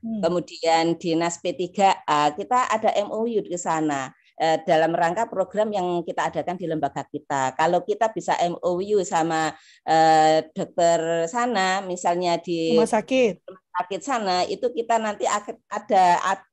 [0.00, 0.20] Hmm.
[0.24, 4.08] kemudian dinas P3A, kita ada MOU di sana
[4.40, 7.52] dalam rangka program yang kita adakan di lembaga kita.
[7.52, 9.52] Kalau kita bisa MOU sama
[9.84, 13.44] eh, dokter sana, misalnya di rumah sakit.
[13.44, 16.04] rumah sakit sana, itu kita nanti ada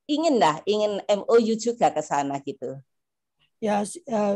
[0.04, 2.76] ingin lah, ingin MOU juga ke sana gitu.
[3.64, 4.36] Ya, eh,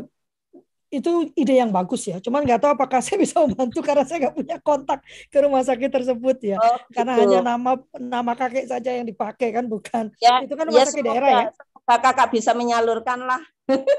[0.91, 2.19] itu ide yang bagus ya.
[2.19, 4.99] Cuman nggak tahu apakah saya bisa membantu karena saya nggak punya kontak
[5.31, 6.57] ke rumah sakit tersebut ya.
[6.59, 7.21] Oh, Karena gitu.
[7.27, 10.11] hanya nama nama kakek saja yang dipakai kan, bukan?
[10.19, 11.47] Ya, Itu kan rumah ya sakit semoga, daerah ya.
[11.85, 13.41] Kakak bisa menyalurkan lah.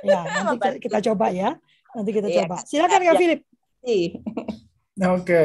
[0.04, 1.56] Ya, nanti kita, kita coba ya.
[1.92, 2.56] Nanti kita Iya, coba.
[2.64, 3.14] Silakan Kak ya.
[3.20, 3.40] Philip.
[4.96, 5.42] Nah, Oke,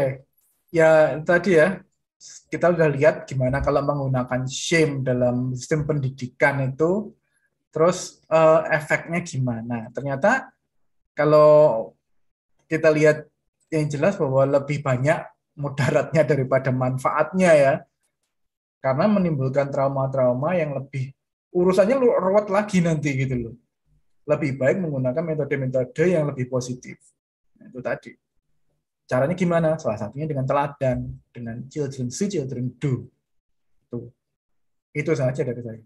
[0.70, 1.82] ya tadi ya
[2.50, 7.14] kita udah lihat gimana kalau menggunakan shame dalam sistem pendidikan itu,
[7.74, 9.90] terus eh, efeknya gimana.
[9.92, 10.54] Ternyata
[11.18, 11.92] kalau
[12.70, 13.28] kita lihat
[13.74, 15.20] yang jelas bahwa lebih banyak
[15.58, 17.74] mudaratnya daripada manfaatnya ya,
[18.80, 21.17] karena menimbulkan trauma-trauma yang lebih
[21.58, 23.54] urusannya lu- ruwet lagi nanti gitu loh.
[24.30, 27.00] Lebih baik menggunakan metode-metode yang lebih positif.
[27.58, 28.12] Nah, itu tadi.
[29.08, 29.70] Caranya gimana?
[29.80, 33.08] Salah satunya dengan teladan, dengan children see, children do.
[33.88, 34.12] Itu.
[34.92, 35.82] Itu saja dari saya.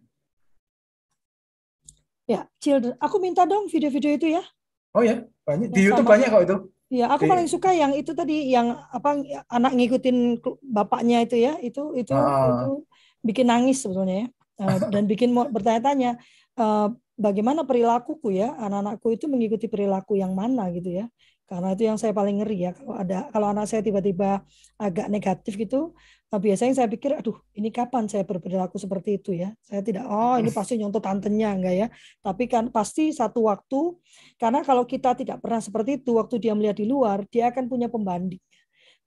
[2.26, 2.95] Ya, children.
[2.97, 4.43] Aku minta dong video-video itu ya.
[4.91, 5.69] Oh ya, banyak.
[5.72, 6.57] Di YouTube sama- banyak kok itu.
[6.91, 9.15] Iya, aku paling suka yang itu tadi yang apa
[9.47, 11.55] anak ngikutin bapaknya itu ya.
[11.63, 12.67] Itu itu Ah.
[12.67, 12.84] itu
[13.24, 14.30] bikin nangis sebetulnya ya.
[14.62, 16.22] Eh, dan bikin mau bertanya-tanya
[16.62, 16.88] eh,
[17.18, 21.05] bagaimana perilakuku ya, anak-anakku itu mengikuti perilaku yang mana gitu ya.
[21.49, 24.39] Karena itu yang saya paling ngeri ya kalau ada kalau anak saya tiba-tiba
[24.80, 25.91] agak negatif gitu,
[26.32, 29.49] eh, biasanya saya pikir aduh, ini kapan saya berperilaku seperti itu ya.
[29.66, 31.88] Saya tidak oh ini pasti nyontoh tantenya enggak ya.
[32.22, 33.97] Tapi kan pasti satu waktu
[34.38, 37.89] karena kalau kita tidak pernah seperti itu, waktu dia melihat di luar, dia akan punya
[37.89, 38.39] pembanding.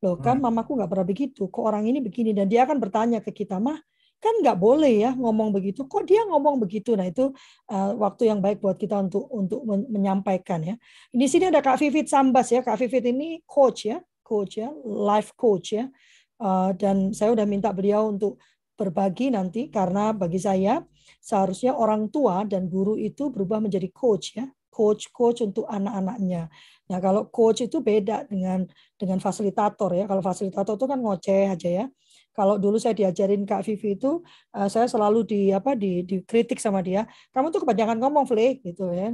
[0.05, 2.37] Loh kan mamaku nggak pernah begitu, kok orang ini begini.
[2.37, 3.81] Dan dia akan bertanya ke kita, mah
[4.25, 6.97] kan nggak boleh ya ngomong begitu, kok dia ngomong begitu.
[6.97, 7.29] Nah itu
[7.69, 10.75] uh, waktu yang baik buat kita untuk untuk men- menyampaikan ya.
[11.13, 15.37] Di sini ada Kak Vivit Sambas ya, Kak Vivit ini coach ya, coach ya, life
[15.37, 15.93] coach ya.
[16.41, 18.41] Uh, dan saya udah minta beliau untuk
[18.75, 20.83] berbagi nanti karena bagi saya
[21.23, 26.51] seharusnya orang tua dan guru itu berubah menjadi coach ya coach-coach untuk anak-anaknya.
[26.91, 28.67] Nah, kalau coach itu beda dengan
[28.99, 30.11] dengan fasilitator ya.
[30.11, 31.87] Kalau fasilitator itu kan ngoceh aja ya.
[32.35, 34.21] Kalau dulu saya diajarin Kak Vivi itu,
[34.53, 37.07] eh, saya selalu di apa di dikritik sama dia.
[37.31, 39.09] Kamu tuh kebanyakan ngomong, Fle, gitu ya.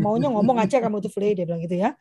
[0.00, 1.92] Maunya ngomong aja kamu tuh Fle, dia bilang gitu ya.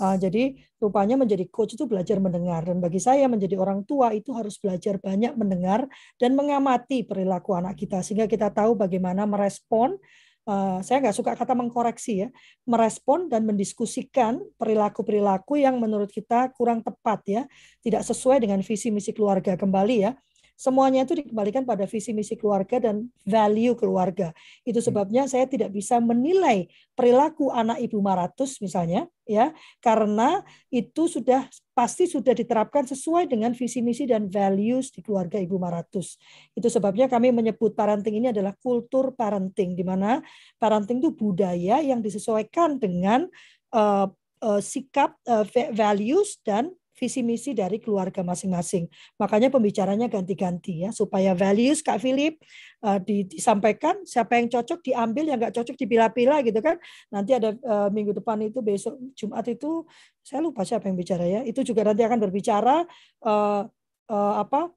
[0.00, 0.42] Eh, jadi
[0.80, 4.96] rupanya menjadi coach itu belajar mendengar dan bagi saya menjadi orang tua itu harus belajar
[4.96, 5.84] banyak mendengar
[6.16, 10.00] dan mengamati perilaku anak kita sehingga kita tahu bagaimana merespon
[10.48, 12.28] Uh, saya nggak suka kata mengkoreksi ya,
[12.64, 17.42] merespon dan mendiskusikan perilaku-perilaku yang menurut kita kurang tepat ya,
[17.84, 20.12] tidak sesuai dengan visi misi keluarga kembali ya.
[20.60, 24.36] Semuanya itu dikembalikan pada visi misi keluarga dan value keluarga.
[24.60, 31.48] Itu sebabnya saya tidak bisa menilai perilaku anak Ibu Maratus misalnya ya, karena itu sudah
[31.72, 36.20] pasti sudah diterapkan sesuai dengan visi misi dan values di keluarga Ibu Maratus.
[36.52, 40.20] Itu sebabnya kami menyebut parenting ini adalah kultur parenting di mana
[40.60, 43.24] parenting itu budaya yang disesuaikan dengan
[43.72, 44.12] uh,
[44.44, 48.84] uh, sikap uh, values dan visi misi dari keluarga masing-masing.
[49.16, 52.36] Makanya pembicaranya ganti-ganti ya supaya values Kak Philip
[52.84, 56.76] uh, disampaikan siapa yang cocok diambil yang nggak cocok dipilah-pilah gitu kan.
[57.08, 59.88] Nanti ada uh, minggu depan itu besok Jumat itu
[60.20, 61.40] saya lupa siapa yang bicara ya.
[61.48, 62.84] Itu juga nanti akan berbicara
[63.24, 63.64] uh,
[64.12, 64.68] uh, apa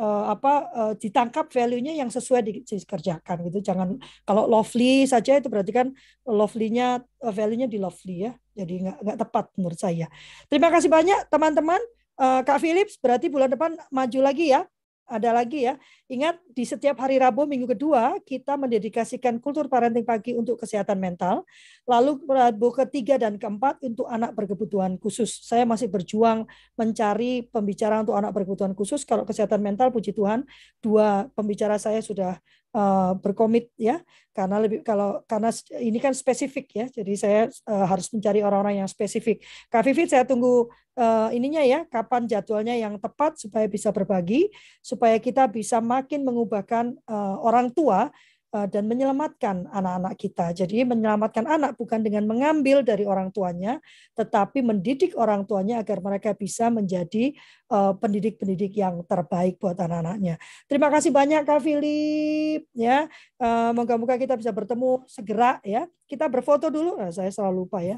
[0.00, 3.60] uh, apa uh, ditangkap value-nya yang sesuai dikerjakan gitu.
[3.60, 5.92] Jangan kalau lovely saja itu berarti kan
[6.24, 8.32] lovely-nya uh, value-nya di lovely ya.
[8.56, 10.08] Jadi nggak nggak tepat menurut saya.
[10.48, 11.80] Terima kasih banyak teman-teman.
[12.20, 14.64] Uh, Kak Philips berarti bulan depan maju lagi ya
[15.10, 15.74] ada lagi ya.
[16.06, 21.42] Ingat di setiap hari Rabu minggu kedua kita mendedikasikan kultur parenting pagi untuk kesehatan mental.
[21.84, 25.42] Lalu Rabu ketiga dan keempat untuk anak berkebutuhan khusus.
[25.42, 26.46] Saya masih berjuang
[26.78, 29.02] mencari pembicara untuk anak berkebutuhan khusus.
[29.02, 30.46] Kalau kesehatan mental puji Tuhan
[30.78, 32.38] dua pembicara saya sudah
[32.74, 35.50] uh, berkomit ya karena lebih kalau karena
[35.82, 39.42] ini kan spesifik ya jadi saya uh, harus mencari orang-orang yang spesifik.
[39.68, 44.48] Kak Vivit saya tunggu uh, ininya ya kapan jadwalnya yang tepat supaya bisa berbagi
[44.80, 48.08] supaya kita bisa makin mengubahkan uh, orang tua
[48.50, 50.50] dan menyelamatkan anak-anak kita.
[50.50, 53.78] Jadi menyelamatkan anak bukan dengan mengambil dari orang tuanya,
[54.18, 57.30] tetapi mendidik orang tuanya agar mereka bisa menjadi
[57.70, 60.34] eh, pendidik-pendidik yang terbaik buat anak-anaknya.
[60.66, 63.06] Terima kasih banyak Kak Philip ya.
[63.38, 65.86] Eh, moga-moga kita bisa bertemu segera ya.
[66.10, 66.98] Kita berfoto dulu.
[66.98, 67.94] Nah, saya selalu lupa ya.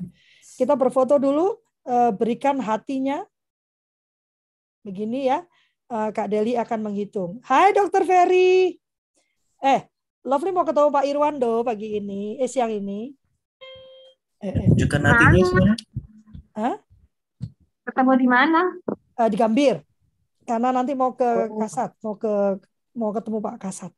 [0.61, 1.57] Kita berfoto dulu,
[2.21, 3.25] berikan hatinya.
[4.85, 5.49] Begini ya.
[5.89, 7.41] Kak Deli akan menghitung.
[7.41, 8.77] Hai Dokter Ferry.
[9.65, 9.92] Eh,
[10.23, 13.11] Lovely mau ketemu Pak Irwando pagi ini, eh siang ini.
[14.39, 14.67] Eh, eh.
[14.79, 15.87] Juga nantinya sebenarnya.
[16.55, 16.77] Hah?
[17.91, 18.63] Ketemu di mana?
[19.19, 19.83] Uh, di Gambir.
[20.47, 21.59] Karena nanti mau ke oh.
[21.59, 22.63] Kasat, mau ke
[22.95, 23.93] mau ketemu Pak Kasat.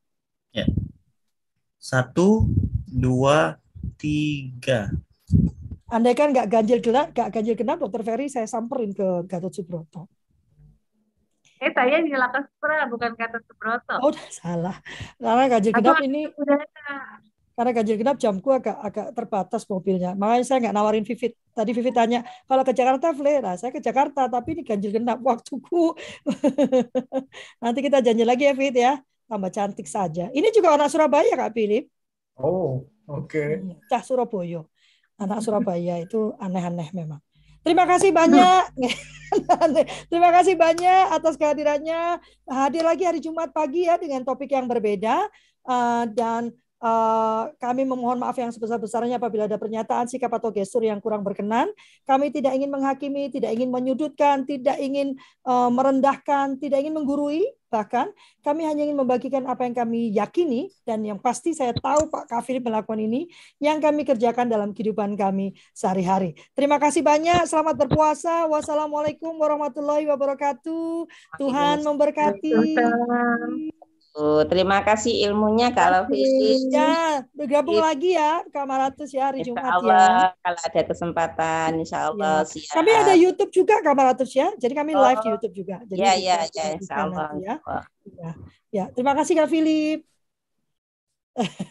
[0.56, 0.64] Ya.
[1.76, 2.48] Satu,
[2.88, 3.60] dua,
[4.00, 4.96] tiga.
[5.92, 10.08] Andai kan nggak ganjil genap, nggak ganjil genap, Dokter Ferry saya samperin ke Gatot Subroto.
[11.64, 13.96] Eh saya di Lakespra bukan kata Subroto.
[14.04, 14.76] Oh salah.
[15.16, 16.28] Karena ganjil genap ini
[17.54, 20.12] karena ganjil genap jamku agak agak terbatas mobilnya.
[20.18, 21.38] Makanya saya nggak nawarin Vivit.
[21.54, 25.22] Tadi Vivit tanya kalau ke Jakarta, Fle, nah saya ke Jakarta tapi ini ganjil genap
[25.22, 25.94] waktuku.
[27.62, 28.92] Nanti kita janji lagi ya Vivit ya.
[29.24, 30.28] Tambah cantik saja.
[30.36, 31.88] Ini juga anak Surabaya Kak Philip.
[32.36, 33.24] Oh, oke.
[33.24, 33.64] Okay.
[33.64, 34.60] Iya, Cah Surabaya.
[35.16, 37.23] Anak Surabaya itu aneh-aneh memang.
[37.64, 38.62] Terima kasih banyak.
[40.12, 42.20] Terima kasih banyak atas kehadirannya.
[42.44, 45.26] Hadir lagi hari Jumat pagi ya dengan topik yang berbeda.
[45.64, 46.52] Uh, dan
[47.57, 51.72] kami memohon maaf yang sebesar-besarnya apabila ada pernyataan, sikap atau gestur yang kurang berkenan.
[52.05, 55.16] Kami tidak ingin menghakimi, tidak ingin menyudutkan, tidak ingin
[55.49, 57.41] uh, merendahkan, tidak ingin menggurui.
[57.72, 58.07] Bahkan
[58.45, 62.62] kami hanya ingin membagikan apa yang kami yakini dan yang pasti saya tahu Pak Kafir
[62.62, 63.26] melakukan ini
[63.59, 66.39] yang kami kerjakan dalam kehidupan kami sehari-hari.
[66.55, 67.51] Terima kasih banyak.
[67.51, 68.47] Selamat berpuasa.
[68.47, 71.09] Wassalamualaikum warahmatullahi wabarakatuh.
[71.41, 72.78] Tuhan memberkati.
[74.14, 76.22] Oh, terima kasih ilmunya Kak Lovi.
[76.70, 79.74] Ya, bergabung lagi ya Kak Maratus ya hari Jumat ya.
[79.74, 80.30] Allah, ya.
[80.38, 82.48] Kalau ada kesempatan insya Allah ya.
[82.54, 82.78] siap.
[82.78, 84.54] Kami ada YouTube juga Kak Maratus ya.
[84.54, 85.02] Jadi kami oh.
[85.02, 85.82] live di YouTube juga.
[85.90, 87.34] Jadi ya, ya, ya, insya Allah.
[87.42, 87.58] Ya.
[88.06, 88.30] ya.
[88.70, 90.06] Ya, terima kasih Kak Philip.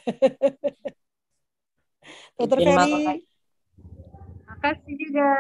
[2.36, 3.24] Dokter Ferry.
[4.52, 5.32] Makasih juga.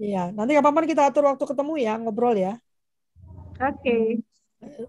[0.00, 2.56] Iya, nanti kapan-kapan kita atur waktu ketemu ya, ngobrol ya.
[3.60, 3.84] Oke.
[3.84, 4.24] Okay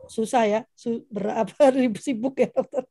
[0.09, 1.53] susah ya su berapa
[2.05, 2.83] sibuk ya dokter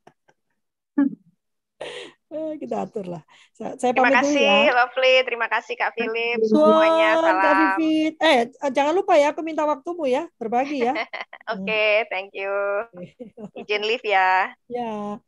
[2.35, 3.23] eh, kita atur lah.
[3.55, 4.73] Saya, saya terima pamit kasih, dulu ya.
[4.75, 5.15] Lovely.
[5.25, 6.39] Terima kasih Kak Philip.
[6.45, 7.37] Semuanya salam.
[7.39, 8.15] Kak Vivit.
[8.19, 8.39] Eh,
[8.75, 10.95] jangan lupa ya, aku minta waktumu ya, berbagi ya.
[11.55, 12.53] Oke, okay, thank you.
[13.57, 14.53] Izin live ya.
[14.69, 15.23] Ya.